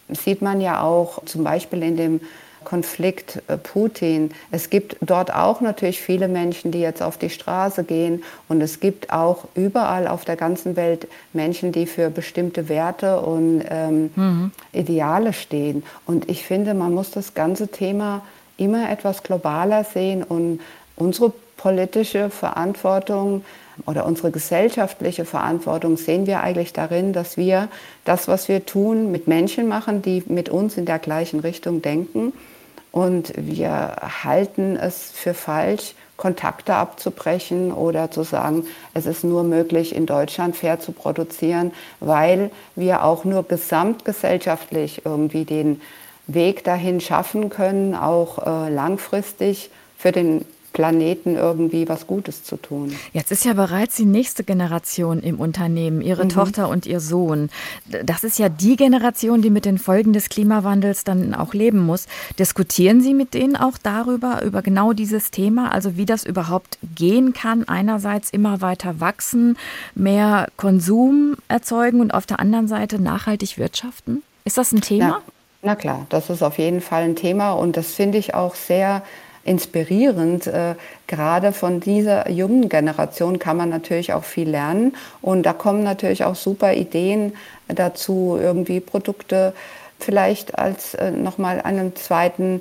sieht 0.09 0.43
man 0.43 0.61
ja 0.61 0.83
auch 0.83 1.25
zum 1.25 1.45
Beispiel 1.45 1.83
in 1.83 1.97
dem 1.97 2.21
Konflikt 2.65 3.43
äh, 3.47 3.57
Putin. 3.57 4.33
Es 4.51 4.71
gibt 4.71 4.97
dort 5.01 5.33
auch 5.33 5.61
natürlich 5.61 6.01
viele 6.01 6.29
Menschen, 6.29 6.73
die 6.73 6.81
jetzt 6.81 7.03
auf 7.03 7.19
die 7.19 7.31
Straße 7.31 7.85
gehen. 7.85 8.25
Und 8.49 8.61
es 8.61 8.81
gibt 8.81 9.13
auch 9.13 9.45
überall 9.55 10.09
auf 10.09 10.25
der 10.25 10.37
ganzen 10.37 10.75
Welt 10.77 11.07
Menschen, 11.33 11.73
die 11.73 11.87
für 11.87 12.11
bestimmte 12.11 12.69
Werte 12.69 13.21
und 13.21 13.63
ähm, 13.69 14.11
mhm. 14.17 14.51
Ideale 14.73 15.33
stehen. 15.33 15.85
Und 16.07 16.29
ich 16.29 16.45
finde, 16.45 16.75
man 16.75 16.93
muss 16.93 17.11
das 17.11 17.35
ganze 17.35 17.69
Thema 17.69 18.23
immer 18.57 18.91
etwas 18.91 19.23
globaler 19.23 19.85
sehen 19.85 20.23
und 20.23 20.61
unsere 20.97 21.33
politische 21.57 22.31
Verantwortung 22.31 23.45
oder 23.87 24.07
unsere 24.07 24.31
gesellschaftliche 24.31 25.25
Verantwortung 25.25 25.97
sehen 25.97 26.27
wir 26.27 26.41
eigentlich 26.41 26.73
darin, 26.73 27.13
dass 27.13 27.37
wir 27.37 27.69
das, 28.05 28.29
was 28.29 28.49
wir 28.49 28.67
tun, 28.67 29.11
mit 29.11 29.27
Menschen 29.27 29.69
machen, 29.69 30.03
die 30.03 30.23
mit 30.27 30.49
uns 30.49 30.77
in 30.77 30.85
der 30.85 30.99
gleichen 30.99 31.41
Richtung 31.41 31.83
denken. 31.83 32.33
Und 32.93 33.33
wir 33.37 33.97
halten 34.23 34.77
es 34.77 35.11
für 35.11 35.35
falsch, 35.35 35.95
Kontakte 36.17 36.75
abzubrechen 36.75 37.73
oder 37.73 38.13
zu 38.13 38.23
sagen, 38.23 38.67
es 38.95 39.07
ist 39.07 39.25
nur 39.25 39.43
möglich, 39.43 39.95
in 39.97 40.07
Deutschland 40.07 40.55
fair 40.55 40.79
zu 40.79 40.93
produzieren, 40.93 41.73
weil 41.99 42.53
wir 42.77 43.03
auch 43.03 43.25
nur 43.25 43.43
gesamtgesellschaftlich 43.43 45.03
irgendwie 45.05 45.45
den 45.45 45.81
Weg 46.27 46.65
dahin 46.65 47.01
schaffen 47.01 47.51
können, 47.51 47.95
auch 47.95 48.39
äh, 48.39 48.71
langfristig 48.71 49.71
für 49.97 50.13
den 50.13 50.45
Planeten 50.75 51.37
irgendwie 51.37 51.89
was 51.89 52.07
Gutes 52.07 52.43
zu 52.43 52.57
tun. 52.57 52.95
Jetzt 53.13 53.31
ist 53.31 53.45
ja 53.45 53.55
bereits 53.55 53.95
die 53.95 54.05
nächste 54.05 54.43
Generation 54.43 55.21
im 55.23 55.39
Unternehmen, 55.39 56.03
Ihre 56.03 56.25
mhm. 56.25 56.31
Tochter 56.31 56.69
und 56.69 56.85
Ihr 56.85 57.01
Sohn. 57.01 57.49
Das 58.05 58.25
ist 58.25 58.39
ja 58.41 58.49
die 58.49 58.77
Generation, 58.77 59.41
die 59.41 59.51
mit 59.51 59.65
den 59.65 59.79
Folgen 59.79 60.13
des 60.13 60.29
Klimawandels 60.29 61.05
dann 61.05 61.33
auch 61.33 61.55
leben 61.55 61.79
muss. 61.79 62.07
Diskutieren 62.41 63.01
Sie 63.01 63.15
mit 63.15 63.35
denen 63.35 63.57
auch 63.57 63.79
darüber, 63.81 64.43
über 64.43 64.63
genau 64.63 64.93
dieses 64.93 65.31
Thema, 65.31 65.73
also 65.73 65.97
wie 65.97 66.07
das 66.07 66.25
überhaupt 66.25 66.79
gehen 66.97 67.33
kann, 67.33 67.69
einerseits 67.69 68.31
immer 68.31 68.61
weiter 68.61 69.01
wachsen, 69.01 69.57
mehr 69.95 70.49
Konsum 70.57 71.37
erzeugen 71.47 72.01
und 72.01 72.13
auf 72.13 72.27
der 72.27 72.41
anderen 72.41 72.67
Seite 72.67 73.01
nachhaltig 73.01 73.59
wirtschaften? 73.59 74.25
Ist 74.45 74.59
das 74.59 74.73
ein 74.73 74.81
Thema? 74.81 75.09
Ja. 75.09 75.34
Na 75.65 75.77
klar, 75.77 76.07
das 76.11 76.29
ist 76.29 76.43
auf 76.43 76.59
jeden 76.59 76.81
Fall 76.83 77.05
ein 77.05 77.17
Thema 77.17 77.53
und 77.53 77.77
das 77.79 77.93
finde 77.95 78.19
ich 78.19 78.35
auch 78.35 78.55
sehr 78.55 79.03
inspirierend. 79.45 80.47
Äh, 80.47 80.75
gerade 81.07 81.53
von 81.53 81.81
dieser 81.81 82.29
jungen 82.31 82.69
Generation 82.69 83.39
kann 83.39 83.57
man 83.57 83.71
natürlich 83.71 84.13
auch 84.13 84.25
viel 84.25 84.49
lernen 84.51 84.95
und 85.23 85.45
da 85.45 85.55
kommen 85.55 85.83
natürlich 85.83 86.25
auch 86.25 86.35
super 86.35 86.75
Ideen 86.75 87.33
dazu, 87.69 88.39
irgendwie 88.41 88.81
Produkte 88.81 89.55
vielleicht 89.99 90.59
als 90.59 90.95
äh, 90.95 91.11
nochmal 91.11 91.63
einen 91.63 91.97
zweiten 91.97 92.61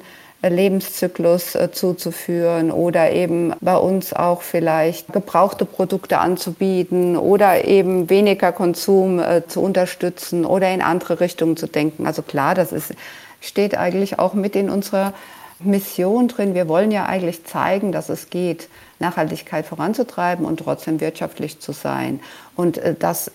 Lebenszyklus 0.49 1.55
äh, 1.55 1.71
zuzuführen 1.71 2.71
oder 2.71 3.11
eben 3.11 3.53
bei 3.61 3.77
uns 3.77 4.13
auch 4.13 4.41
vielleicht 4.41 5.13
gebrauchte 5.13 5.65
Produkte 5.65 6.19
anzubieten 6.19 7.17
oder 7.17 7.65
eben 7.65 8.09
weniger 8.09 8.51
Konsum 8.51 9.19
äh, 9.19 9.47
zu 9.47 9.61
unterstützen 9.61 10.45
oder 10.45 10.71
in 10.73 10.81
andere 10.81 11.19
Richtungen 11.19 11.55
zu 11.55 11.67
denken. 11.67 12.05
Also 12.05 12.21
klar, 12.21 12.55
das 12.55 12.71
ist, 12.71 12.93
steht 13.39 13.77
eigentlich 13.77 14.19
auch 14.19 14.33
mit 14.33 14.55
in 14.55 14.69
unserer 14.69 15.13
Mission 15.59 16.27
drin. 16.27 16.55
Wir 16.55 16.67
wollen 16.67 16.91
ja 16.91 17.05
eigentlich 17.05 17.45
zeigen, 17.45 17.93
dass 17.93 18.09
es 18.09 18.29
geht, 18.29 18.67
Nachhaltigkeit 18.99 19.65
voranzutreiben 19.65 20.45
und 20.45 20.59
trotzdem 20.59 20.99
wirtschaftlich 20.99 21.59
zu 21.59 21.71
sein. 21.71 22.19
Und 22.55 22.77
äh, 22.79 22.95
das 22.97 23.31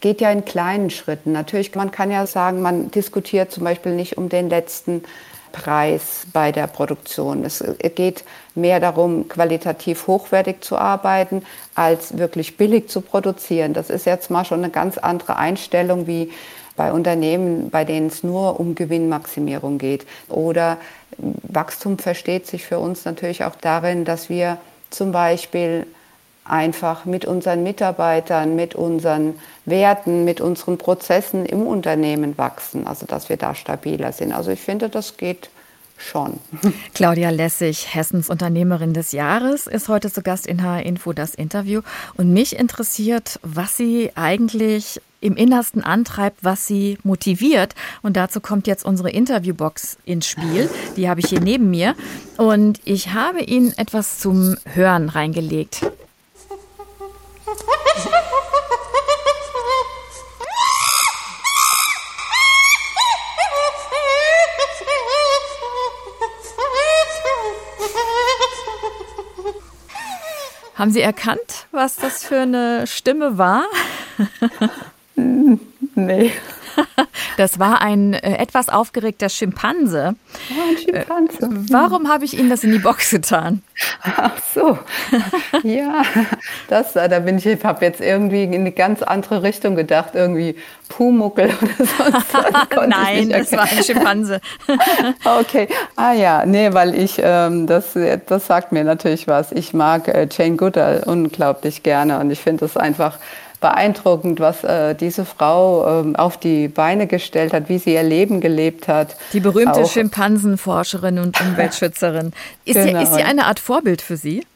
geht 0.00 0.20
ja 0.20 0.32
in 0.32 0.44
kleinen 0.44 0.90
Schritten. 0.90 1.30
Natürlich, 1.30 1.74
man 1.76 1.92
kann 1.92 2.10
ja 2.10 2.26
sagen, 2.26 2.60
man 2.60 2.90
diskutiert 2.90 3.52
zum 3.52 3.64
Beispiel 3.64 3.94
nicht 3.94 4.18
um 4.18 4.28
den 4.28 4.48
letzten 4.48 5.04
Preis 5.52 6.26
bei 6.32 6.52
der 6.52 6.66
Produktion. 6.66 7.44
Es 7.44 7.64
geht 7.94 8.24
mehr 8.54 8.80
darum, 8.80 9.28
qualitativ 9.28 10.06
hochwertig 10.06 10.62
zu 10.62 10.76
arbeiten, 10.76 11.42
als 11.74 12.18
wirklich 12.18 12.56
billig 12.56 12.88
zu 12.88 13.00
produzieren. 13.00 13.74
Das 13.74 13.90
ist 13.90 14.06
jetzt 14.06 14.30
mal 14.30 14.44
schon 14.44 14.62
eine 14.62 14.70
ganz 14.70 14.98
andere 14.98 15.36
Einstellung 15.36 16.06
wie 16.06 16.30
bei 16.76 16.92
Unternehmen, 16.92 17.70
bei 17.70 17.84
denen 17.84 18.06
es 18.06 18.22
nur 18.22 18.58
um 18.58 18.74
Gewinnmaximierung 18.74 19.78
geht. 19.78 20.06
Oder 20.28 20.78
Wachstum 21.18 21.98
versteht 21.98 22.46
sich 22.46 22.64
für 22.64 22.78
uns 22.78 23.04
natürlich 23.04 23.44
auch 23.44 23.56
darin, 23.56 24.04
dass 24.04 24.28
wir 24.30 24.58
zum 24.88 25.12
Beispiel 25.12 25.86
einfach 26.50 27.04
mit 27.04 27.24
unseren 27.24 27.62
Mitarbeitern, 27.62 28.56
mit 28.56 28.74
unseren 28.74 29.38
Werten, 29.64 30.24
mit 30.24 30.40
unseren 30.40 30.78
Prozessen 30.78 31.46
im 31.46 31.66
Unternehmen 31.66 32.36
wachsen, 32.36 32.86
also 32.86 33.06
dass 33.06 33.28
wir 33.28 33.36
da 33.36 33.54
stabiler 33.54 34.12
sind. 34.12 34.32
Also 34.32 34.50
ich 34.50 34.60
finde, 34.60 34.88
das 34.88 35.16
geht 35.16 35.50
schon. 35.96 36.40
Claudia 36.94 37.30
Lessig, 37.30 37.94
Hessens 37.94 38.28
Unternehmerin 38.28 38.94
des 38.94 39.12
Jahres, 39.12 39.66
ist 39.66 39.88
heute 39.88 40.10
zu 40.10 40.22
Gast 40.22 40.46
in 40.46 40.62
HR 40.62 40.82
Info 40.82 41.12
das 41.12 41.34
Interview. 41.34 41.82
Und 42.16 42.32
mich 42.32 42.58
interessiert, 42.58 43.38
was 43.42 43.76
sie 43.76 44.10
eigentlich 44.14 45.00
im 45.20 45.36
Innersten 45.36 45.84
antreibt, 45.84 46.42
was 46.42 46.66
sie 46.66 46.98
motiviert. 47.02 47.74
Und 48.02 48.16
dazu 48.16 48.40
kommt 48.40 48.66
jetzt 48.66 48.84
unsere 48.84 49.10
Interviewbox 49.10 49.98
ins 50.06 50.26
Spiel. 50.26 50.68
Die 50.96 51.08
habe 51.08 51.20
ich 51.20 51.26
hier 51.26 51.40
neben 51.40 51.70
mir. 51.70 51.94
Und 52.38 52.80
ich 52.86 53.12
habe 53.12 53.42
Ihnen 53.42 53.76
etwas 53.76 54.18
zum 54.18 54.56
Hören 54.64 55.10
reingelegt. 55.10 55.82
Haben 70.80 70.92
Sie 70.92 71.02
erkannt, 71.02 71.66
was 71.72 71.96
das 71.96 72.24
für 72.24 72.40
eine 72.40 72.86
Stimme 72.86 73.36
war? 73.36 73.64
Nee. 75.96 76.32
Das 77.40 77.58
war 77.58 77.80
ein 77.80 78.12
äh, 78.12 78.36
etwas 78.36 78.68
aufgeregter 78.68 79.30
Schimpanse. 79.30 80.14
Oh, 80.50 80.68
ein 80.68 80.76
Schimpanse. 80.76 81.42
Äh, 81.42 81.72
warum 81.72 82.10
habe 82.10 82.26
ich 82.26 82.38
Ihnen 82.38 82.50
das 82.50 82.64
in 82.64 82.70
die 82.70 82.78
Box 82.78 83.08
getan? 83.08 83.62
Ach 84.02 84.36
so. 84.54 84.78
ja, 85.62 86.02
das, 86.68 86.94
äh, 86.96 87.08
da 87.08 87.20
bin 87.20 87.38
ich, 87.38 87.46
ich 87.46 87.64
habe 87.64 87.82
jetzt 87.82 88.02
irgendwie 88.02 88.44
in 88.44 88.52
eine 88.56 88.72
ganz 88.72 89.00
andere 89.00 89.42
Richtung 89.42 89.74
gedacht, 89.74 90.10
irgendwie 90.12 90.54
Pumuckel 90.90 91.46
oder 91.48 92.22
sonst 92.30 92.88
Nein, 92.88 93.30
das 93.30 93.52
war 93.52 93.62
ein 93.62 93.84
Schimpanse. 93.84 94.42
okay. 95.24 95.66
Ah 95.96 96.12
ja, 96.12 96.44
nee, 96.44 96.74
weil 96.74 96.94
ich, 96.94 97.22
ähm, 97.24 97.66
das, 97.66 97.96
das 98.26 98.46
sagt 98.48 98.70
mir 98.70 98.84
natürlich 98.84 99.28
was. 99.28 99.50
Ich 99.52 99.72
mag 99.72 100.08
äh, 100.08 100.28
Jane 100.30 100.56
Goodall 100.56 101.04
unglaublich 101.06 101.82
gerne 101.82 102.20
und 102.20 102.30
ich 102.30 102.40
finde 102.40 102.66
das 102.66 102.76
einfach 102.76 103.18
beeindruckend, 103.60 104.40
was 104.40 104.64
äh, 104.64 104.94
diese 104.94 105.24
Frau 105.24 106.02
äh, 106.02 106.16
auf 106.16 106.38
die 106.38 106.68
Beine 106.68 107.06
gestellt 107.06 107.52
hat, 107.52 107.68
wie 107.68 107.78
sie 107.78 107.94
ihr 107.94 108.02
Leben 108.02 108.40
gelebt 108.40 108.88
hat. 108.88 109.16
Die 109.32 109.40
berühmte 109.40 109.80
Auch. 109.82 109.90
Schimpansenforscherin 109.90 111.18
und 111.18 111.40
Umweltschützerin. 111.40 112.32
Ist, 112.64 112.74
genau. 112.74 112.98
sie, 112.98 113.04
ist 113.04 113.14
sie 113.14 113.22
eine 113.22 113.46
Art 113.46 113.60
Vorbild 113.60 114.02
für 114.02 114.16
Sie? 114.16 114.46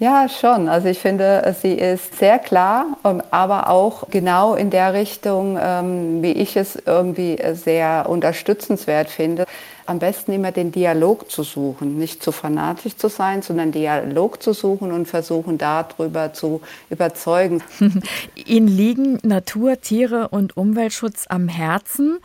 Ja, 0.00 0.28
schon. 0.28 0.68
Also 0.68 0.88
ich 0.88 0.98
finde, 0.98 1.54
sie 1.60 1.74
ist 1.74 2.18
sehr 2.18 2.38
klar, 2.38 2.86
ähm, 3.04 3.22
aber 3.30 3.70
auch 3.70 4.08
genau 4.10 4.54
in 4.54 4.70
der 4.70 4.92
Richtung, 4.92 5.56
ähm, 5.60 6.20
wie 6.22 6.32
ich 6.32 6.56
es 6.56 6.76
irgendwie 6.84 7.38
sehr 7.54 8.06
unterstützenswert 8.08 9.08
finde 9.08 9.46
am 9.86 9.98
besten 9.98 10.32
immer 10.32 10.52
den 10.52 10.72
Dialog 10.72 11.30
zu 11.30 11.42
suchen, 11.42 11.98
nicht 11.98 12.22
zu 12.22 12.32
fanatisch 12.32 12.96
zu 12.96 13.08
sein, 13.08 13.42
sondern 13.42 13.72
Dialog 13.72 14.42
zu 14.42 14.52
suchen 14.52 14.92
und 14.92 15.06
versuchen 15.06 15.58
darüber 15.58 16.32
zu 16.32 16.60
überzeugen. 16.90 17.62
Ihnen 18.34 18.68
liegen 18.68 19.18
Natur, 19.22 19.80
Tiere 19.80 20.28
und 20.28 20.56
Umweltschutz 20.56 21.26
am 21.28 21.48
Herzen. 21.48 22.18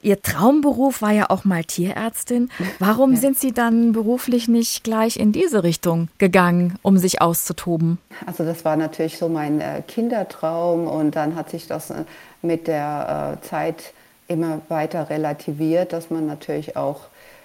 Ihr 0.00 0.22
Traumberuf 0.22 1.02
war 1.02 1.10
ja 1.10 1.26
auch 1.28 1.44
mal 1.44 1.64
Tierärztin. 1.64 2.50
Warum 2.78 3.16
sind 3.16 3.38
Sie 3.38 3.52
dann 3.52 3.92
beruflich 3.92 4.46
nicht 4.46 4.84
gleich 4.84 5.16
in 5.16 5.32
diese 5.32 5.64
Richtung 5.64 6.08
gegangen, 6.18 6.78
um 6.82 6.98
sich 6.98 7.20
auszutoben? 7.20 7.98
Also 8.26 8.44
das 8.44 8.64
war 8.64 8.76
natürlich 8.76 9.18
so 9.18 9.28
mein 9.28 9.60
äh, 9.60 9.82
Kindertraum 9.86 10.86
und 10.86 11.16
dann 11.16 11.34
hat 11.34 11.50
sich 11.50 11.66
das 11.66 11.90
äh, 11.90 12.04
mit 12.42 12.68
der 12.68 13.38
äh, 13.42 13.46
Zeit 13.46 13.92
immer 14.28 14.60
weiter 14.68 15.10
relativiert, 15.10 15.92
dass 15.92 16.10
man 16.10 16.26
natürlich 16.26 16.76
auch 16.76 17.00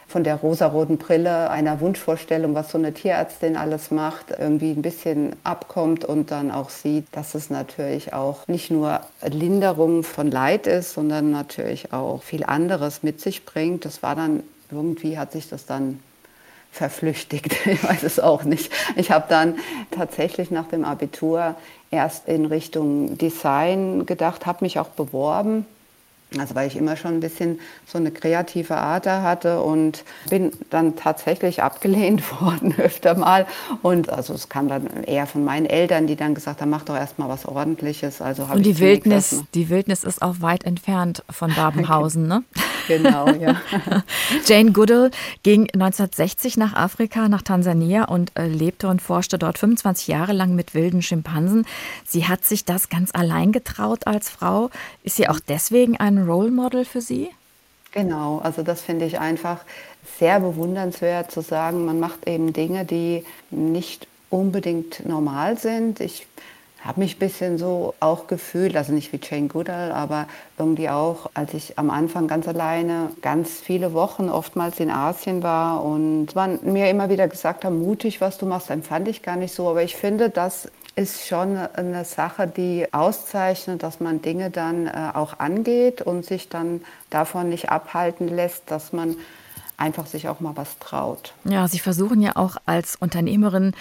von 0.08 0.24
der 0.24 0.36
rosaroten 0.36 0.98
Brille 0.98 1.50
einer 1.50 1.80
Wunschvorstellung, 1.80 2.54
was 2.54 2.70
so 2.70 2.78
eine 2.78 2.94
Tierärztin 2.94 3.58
alles 3.58 3.90
macht, 3.90 4.28
irgendwie 4.38 4.72
ein 4.72 4.82
bisschen 4.82 5.36
abkommt 5.44 6.06
und 6.06 6.30
dann 6.30 6.52
auch 6.52 6.70
sieht, 6.70 7.08
dass 7.14 7.34
es 7.34 7.50
natürlich 7.50 8.14
auch 8.14 8.48
nicht 8.48 8.70
nur 8.70 9.02
Linderung 9.26 10.04
von 10.04 10.30
Leid 10.30 10.68
ist, 10.68 10.94
sondern 10.94 11.32
natürlich 11.32 11.94
auch 11.94 12.22
viel 12.22 12.44
anderes 12.44 13.02
mit 13.02 13.22
sich 13.22 13.46
bringt. 13.46 13.86
Das 13.86 14.04
war 14.04 14.16
dann, 14.16 14.44
irgendwie 14.70 15.18
hat 15.18 15.32
sich 15.32 15.50
das 15.50 15.66
dann 15.66 16.00
verflüchtigt. 16.72 17.56
Ich 17.66 17.84
weiß 17.84 18.04
es 18.04 18.20
auch 18.20 18.44
nicht. 18.44 18.72
Ich 18.96 19.10
habe 19.10 19.26
dann 19.30 19.56
tatsächlich 19.90 20.52
nach 20.52 20.68
dem 20.68 20.86
Abitur 20.86 21.56
erst 21.92 22.28
in 22.28 22.46
Richtung 22.46 23.18
Design 23.18 24.06
gedacht, 24.06 24.46
habe 24.46 24.66
mich 24.66 24.78
auch 24.80 24.90
beworben 24.90 25.66
also 26.40 26.56
weil 26.56 26.68
ich 26.68 26.76
immer 26.76 26.96
schon 26.96 27.16
ein 27.16 27.20
bisschen 27.20 27.60
so 27.86 27.98
eine 27.98 28.12
kreative 28.12 28.76
Ader 28.78 29.22
hatte 29.22 29.62
und 29.62 30.04
bin 30.30 30.52
dann 30.70 30.96
tatsächlich 30.96 31.62
abgelehnt 31.62 32.24
worden 32.42 32.76
öfter 32.78 33.16
mal. 33.16 33.46
Und 33.82 34.10
also 34.10 34.34
es 34.34 34.50
kam 34.50 34.68
dann 34.68 35.04
eher 35.04 35.28
von 35.28 35.44
meinen 35.44 35.66
Eltern, 35.66 36.08
die 36.08 36.16
dann 36.16 36.36
gesagt 36.36 36.62
haben, 36.62 36.70
mach 36.70 36.84
doch 36.84 36.96
erstmal 36.96 37.30
was 37.30 37.46
Ordentliches. 37.46 38.22
Also 38.22 38.44
und 38.44 38.66
die 38.66 38.80
Wildnis, 38.80 39.44
die 39.54 39.70
Wildnis 39.70 40.04
ist 40.04 40.22
auch 40.22 40.36
weit 40.40 40.64
entfernt 40.64 41.24
von 41.30 41.54
Babenhausen, 41.56 42.28
ne? 42.28 42.44
Genau, 42.88 43.30
ja. 43.30 43.62
Jane 44.46 44.72
Goodall 44.72 45.12
ging 45.44 45.70
1960 45.74 46.58
nach 46.58 46.74
Afrika, 46.74 47.30
nach 47.30 47.42
Tansania 47.42 48.06
und 48.06 48.32
äh, 48.38 48.48
lebte 48.48 48.88
und 48.88 49.02
forschte 49.02 49.38
dort 49.38 49.58
25 49.58 50.08
Jahre 50.08 50.34
lang 50.34 50.56
mit 50.56 50.74
wilden 50.74 51.02
Schimpansen. 51.02 51.66
Sie 52.06 52.28
hat 52.28 52.46
sich 52.46 52.66
das 52.66 52.90
ganz 52.90 53.12
allein 53.14 53.52
getraut 53.52 54.08
als 54.08 54.30
Frau. 54.30 54.70
Ist 55.04 55.16
sie 55.16 55.28
auch 55.30 55.40
deswegen 55.40 55.98
ein 55.98 56.18
Role 56.18 56.52
Model 56.52 56.86
für 56.86 57.02
Sie? 57.02 57.30
Genau, 57.92 58.40
also 58.40 58.64
das 58.64 58.82
finde 58.82 59.06
ich 59.06 59.20
einfach 59.20 59.60
sehr 60.18 60.40
bewundernswert 60.40 61.32
zu 61.32 61.42
sagen, 61.42 61.86
man 61.86 62.00
macht 62.00 62.28
eben 62.28 62.52
Dinge, 62.52 62.86
die 62.86 63.24
nicht 63.52 64.08
unbedingt 64.30 65.06
normal 65.06 65.60
sind. 65.60 66.00
Ich 66.00 66.26
habe 66.84 67.00
mich 67.00 67.16
ein 67.16 67.20
bisschen 67.20 67.58
so 67.58 67.94
auch 68.00 68.28
gefühlt, 68.28 68.76
also 68.76 68.92
nicht 68.92 69.14
wie 69.14 69.20
Jane 69.22 69.48
Goodall, 69.48 69.92
aber 69.92 70.28
irgendwie 70.58 70.90
auch, 70.90 71.30
als 71.34 71.54
ich 71.54 71.80
am 71.80 71.90
Anfang 71.90 72.28
ganz 72.28 72.48
alleine 72.48 73.12
ganz 73.22 73.62
viele 73.62 73.94
Wochen 73.94 74.30
oftmals 74.30 74.80
in 74.80 74.92
Asien 74.92 75.44
war 75.44 75.84
und 75.84 76.36
man 76.36 76.60
mir 76.64 76.90
immer 76.90 77.10
wieder 77.10 77.28
gesagt 77.28 77.64
hat, 77.64 77.72
mutig, 77.72 78.20
was 78.20 78.38
du 78.38 78.46
machst, 78.46 78.70
empfand 78.70 79.08
ich 79.08 79.22
gar 79.22 79.38
nicht 79.38 79.54
so. 79.54 79.70
Aber 79.70 79.82
ich 79.82 79.96
finde, 79.96 80.30
das 80.30 80.70
ist 80.96 81.26
schon 81.26 81.58
eine 81.58 82.06
Sache, 82.06 82.48
die 82.48 82.86
auszeichnet, 82.92 83.82
dass 83.82 84.00
man 84.00 84.22
Dinge 84.22 84.50
dann 84.50 84.88
äh, 84.88 85.12
auch 85.14 85.40
angeht 85.40 86.02
und 86.02 86.26
sich 86.26 86.50
dann 86.50 86.82
davon 87.10 87.50
nicht 87.50 87.70
abhalten 87.70 88.28
lässt, 88.28 88.70
dass 88.70 88.94
man 88.94 89.16
einfach 89.78 90.06
sich 90.06 90.28
auch 90.28 90.40
mal 90.40 90.56
was 90.56 90.78
traut. 90.80 91.34
Ja, 91.46 91.68
Sie 91.68 91.80
versuchen 91.80 92.22
ja 92.22 92.36
auch 92.36 92.58
als 92.66 92.96
Unternehmerin 92.96 93.74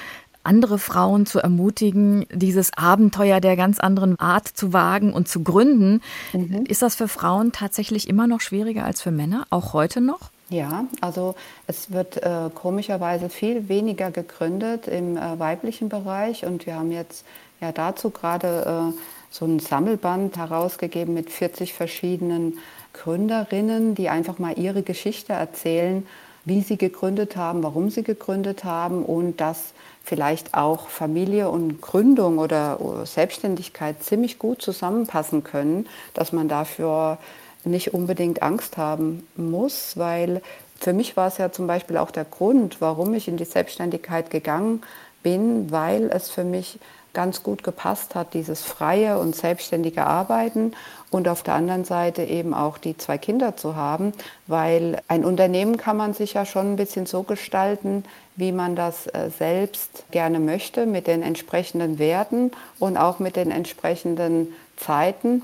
andere 0.45 0.79
Frauen 0.79 1.27
zu 1.27 1.39
ermutigen, 1.39 2.27
dieses 2.33 2.71
Abenteuer 2.77 3.41
der 3.41 3.57
ganz 3.57 3.81
anderen 3.81 4.19
Art 4.19 4.49
zu 4.49 4.73
wagen 4.73 5.13
und 5.13 5.29
zu 5.29 5.43
gründen. 5.43 6.01
Mhm. 6.33 6.65
Ist 6.67 6.83
das 6.83 6.95
für 6.95 7.09
Frauen 7.09 7.53
tatsächlich 7.53 8.09
immer 8.09 8.27
noch 8.27 8.41
schwieriger 8.41 8.85
als 8.85 9.03
für 9.03 9.11
Männer, 9.11 9.47
auch 9.51 9.73
heute 9.73 10.01
noch? 10.01 10.31
Ja, 10.49 10.85
also 11.01 11.35
es 11.67 11.93
wird 11.93 12.23
äh, 12.23 12.51
komischerweise 12.55 13.31
viel 13.31 13.69
weniger 13.69 14.11
gegründet 14.11 14.87
im 14.87 15.17
äh, 15.17 15.39
weiblichen 15.39 15.89
Bereich 15.89 16.45
und 16.45 16.67
wir 16.67 16.77
haben 16.77 16.93
jetzt 16.93 17.25
ja 17.61 17.73
dazu 17.73 18.11
gerade 18.11 18.93
äh, 18.93 19.01
so 19.31 19.47
ein 19.47 19.61
Sammelband 19.61 20.37
herausgegeben 20.37 21.15
mit 21.15 21.31
40 21.31 21.73
verschiedenen 21.73 22.59
Gründerinnen, 22.93 23.95
die 23.95 24.11
einfach 24.11 24.39
mal 24.39 24.59
ihre 24.59 24.83
Geschichte 24.83 25.33
erzählen 25.33 26.07
wie 26.45 26.63
sie 26.63 26.77
gegründet 26.77 27.37
haben, 27.37 27.63
warum 27.63 27.91
sie 27.91 28.03
gegründet 28.03 28.65
haben 28.65 29.05
und 29.05 29.41
dass 29.41 29.73
vielleicht 30.05 30.55
auch 30.55 30.89
Familie 30.89 31.49
und 31.49 31.81
Gründung 31.81 32.39
oder 32.39 32.79
Selbstständigkeit 33.05 34.03
ziemlich 34.03 34.39
gut 34.39 34.61
zusammenpassen 34.61 35.45
können, 35.45 35.87
dass 36.15 36.33
man 36.33 36.49
dafür 36.49 37.19
nicht 37.65 37.95
unbedingt 37.95 38.43
Angst 38.43 38.77
haben 38.77 39.27
muss, 39.37 39.97
weil 39.97 40.43
für 40.81 40.93
mich 40.93 41.17
war 41.17 41.29
es 41.29 41.39
ja 41.39 41.53
zum 41.53 41.69
Beispiel 41.69 41.97
auch 41.97 42.11
der 42.11 42.25
Grund, 42.25 42.81
warum 42.81 43.15
ich 43.15 43.29
in 43.29 43.37
die 43.37 43.45
Selbstständigkeit 43.45 44.31
gegangen 44.31 44.83
bin, 45.23 45.71
weil 45.71 46.11
es 46.11 46.31
für 46.31 46.45
mich 46.45 46.79
ganz 47.13 47.43
gut 47.43 47.63
gepasst 47.63 48.15
hat, 48.15 48.35
dieses 48.35 48.63
freie 48.63 49.19
und 49.19 49.37
selbstständige 49.37 50.05
Arbeiten 50.05 50.73
und 51.11 51.29
auf 51.29 51.43
der 51.43 51.55
anderen 51.55 51.85
Seite 51.85 52.23
eben 52.23 52.55
auch 52.55 52.79
die 52.79 52.97
zwei 52.97 53.19
Kinder 53.19 53.57
zu 53.57 53.77
haben, 53.77 54.13
weil 54.47 55.01
ein 55.09 55.25
Unternehmen 55.25 55.77
kann 55.77 55.97
man 55.97 56.15
sich 56.15 56.35
ja 56.35 56.47
schon 56.47 56.73
ein 56.73 56.77
bisschen 56.77 57.07
so 57.07 57.23
gestalten, 57.23 58.05
wie 58.37 58.53
man 58.53 58.77
das 58.77 59.07
äh, 59.09 59.31
selbst 59.37 60.05
gerne 60.11 60.41
möchte, 60.41 60.87
mit 60.87 61.07
den 61.07 61.23
entsprechenden 61.23 61.99
Werten 61.99 62.51
und 62.79 62.97
auch 62.97 63.19
mit 63.19 63.37
den 63.37 63.51
entsprechenden 63.51 64.55
Zeiten. 64.77 65.43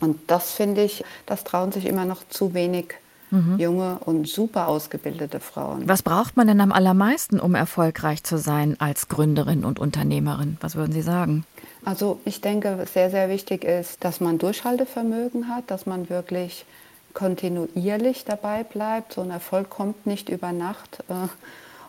Und 0.00 0.18
das 0.26 0.52
finde 0.52 0.82
ich, 0.82 1.04
das 1.24 1.44
trauen 1.44 1.72
sich 1.72 1.86
immer 1.86 2.04
noch 2.04 2.22
zu 2.28 2.52
wenig 2.52 2.94
mhm. 3.30 3.58
junge 3.58 3.98
und 4.04 4.28
super 4.28 4.68
ausgebildete 4.68 5.40
Frauen. 5.40 5.88
Was 5.88 6.02
braucht 6.02 6.36
man 6.36 6.46
denn 6.46 6.60
am 6.60 6.72
allermeisten, 6.72 7.40
um 7.40 7.54
erfolgreich 7.54 8.22
zu 8.22 8.38
sein 8.38 8.76
als 8.78 9.08
Gründerin 9.08 9.64
und 9.64 9.78
Unternehmerin? 9.78 10.56
Was 10.60 10.76
würden 10.76 10.92
Sie 10.92 11.02
sagen? 11.02 11.44
Also 11.84 12.20
ich 12.24 12.40
denke, 12.40 12.84
sehr, 12.92 13.10
sehr 13.10 13.28
wichtig 13.28 13.64
ist, 13.64 14.02
dass 14.04 14.20
man 14.20 14.38
Durchhaltevermögen 14.38 15.48
hat, 15.48 15.70
dass 15.70 15.86
man 15.86 16.10
wirklich 16.10 16.64
kontinuierlich 17.14 18.24
dabei 18.24 18.62
bleibt. 18.62 19.14
So 19.14 19.22
ein 19.22 19.30
Erfolg 19.30 19.70
kommt 19.70 20.06
nicht 20.06 20.28
über 20.28 20.52
Nacht. 20.52 21.02
Äh. 21.08 21.28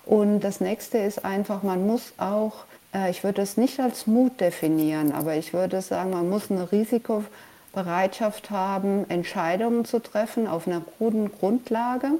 Und 0.09 0.39
das 0.39 0.61
nächste 0.61 0.99
ist 0.99 1.25
einfach, 1.25 1.63
man 1.63 1.85
muss 1.85 2.13
auch, 2.17 2.63
äh, 2.93 3.11
ich 3.11 3.23
würde 3.25 3.41
es 3.41 3.57
nicht 3.57 3.79
als 3.79 4.07
Mut 4.07 4.39
definieren, 4.39 5.11
aber 5.11 5.35
ich 5.35 5.53
würde 5.53 5.81
sagen, 5.81 6.11
man 6.11 6.29
muss 6.29 6.49
eine 6.49 6.71
Risiko 6.71 7.25
Bereitschaft 7.73 8.49
haben, 8.49 9.09
Entscheidungen 9.09 9.85
zu 9.85 9.99
treffen 9.99 10.47
auf 10.47 10.67
einer 10.67 10.81
guten 10.99 11.31
Grundlage. 11.31 12.11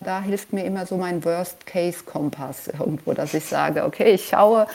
Da 0.00 0.20
hilft 0.20 0.52
mir 0.52 0.64
immer 0.64 0.86
so 0.86 0.96
mein 0.96 1.24
Worst-Case-Kompass 1.24 2.68
irgendwo, 2.68 3.12
dass 3.12 3.34
ich 3.34 3.44
sage, 3.44 3.84
okay, 3.84 4.12
ich 4.12 4.28
schaue, 4.28 4.66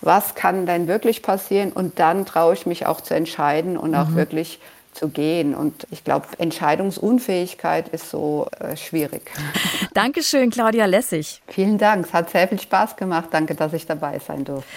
was 0.00 0.34
kann 0.34 0.66
denn 0.66 0.88
wirklich 0.88 1.22
passieren 1.22 1.72
und 1.72 1.98
dann 1.98 2.24
traue 2.24 2.54
ich 2.54 2.66
mich 2.66 2.86
auch 2.86 3.00
zu 3.00 3.14
entscheiden 3.14 3.76
und 3.76 3.94
auch 3.94 4.08
mhm. 4.08 4.16
wirklich 4.16 4.60
zu 4.92 5.08
gehen. 5.08 5.54
Und 5.54 5.86
ich 5.90 6.04
glaube, 6.04 6.26
Entscheidungsunfähigkeit 6.38 7.88
ist 7.88 8.10
so 8.10 8.48
äh, 8.58 8.76
schwierig. 8.76 9.30
Dankeschön, 9.94 10.50
Claudia 10.50 10.86
Lessig. 10.86 11.42
Vielen 11.48 11.78
Dank. 11.78 12.06
Es 12.06 12.12
hat 12.12 12.30
sehr 12.30 12.48
viel 12.48 12.60
Spaß 12.60 12.96
gemacht. 12.96 13.28
Danke, 13.30 13.54
dass 13.54 13.72
ich 13.72 13.86
dabei 13.86 14.18
sein 14.18 14.44
durfte. 14.44 14.68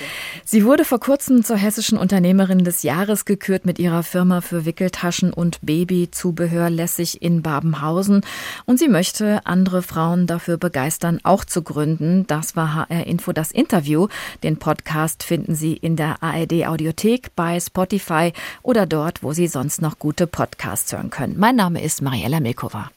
Sie 0.46 0.66
wurde 0.66 0.86
vor 0.86 1.00
kurzem 1.00 1.44
zur 1.44 1.58
hessischen 1.58 1.98
Unternehmerin 1.98 2.64
des 2.64 2.84
Jahres 2.84 3.26
gekürt 3.26 3.66
mit 3.66 3.80
ihrer 3.80 4.04
Firma 4.04 4.42
für 4.42 4.66
Wickeltaschen 4.66 5.34
und 5.34 5.60
Babyzubehör 5.62 6.70
Lessig 6.70 7.22
in 7.22 7.42
Babenhausen. 7.42 8.22
Und 8.66 8.80
sie 8.80 8.88
möchte 8.88 9.42
andere 9.46 9.82
Frauen 9.82 10.28
dafür 10.28 10.58
begeistern, 10.58 11.20
auch 11.24 11.46
zu 11.46 11.64
gründen. 11.64 12.26
Das 12.28 12.56
war 12.56 12.76
HR 12.76 13.08
Info 13.08 13.32
das 13.34 13.52
Interview. 13.52 14.08
Den 14.44 14.58
Podcast 14.58 15.24
finden 15.24 15.56
Sie 15.56 15.74
in 15.74 15.96
der 15.96 16.22
ARD 16.22 16.68
Audiothek, 16.68 17.36
bei 17.36 17.60
Spotify 17.60 18.34
oder 18.62 18.86
dort, 18.86 19.24
wo 19.24 19.34
Sie 19.34 19.48
sonst 19.48 19.82
noch 19.82 20.00
gute 20.04 20.28
Podcasts 20.28 20.92
hören 20.92 21.10
können. 21.10 21.36
Mein 21.38 21.56
Name 21.56 21.82
ist 21.82 22.02
Mariella 22.02 22.42
Milkova. 22.42 22.92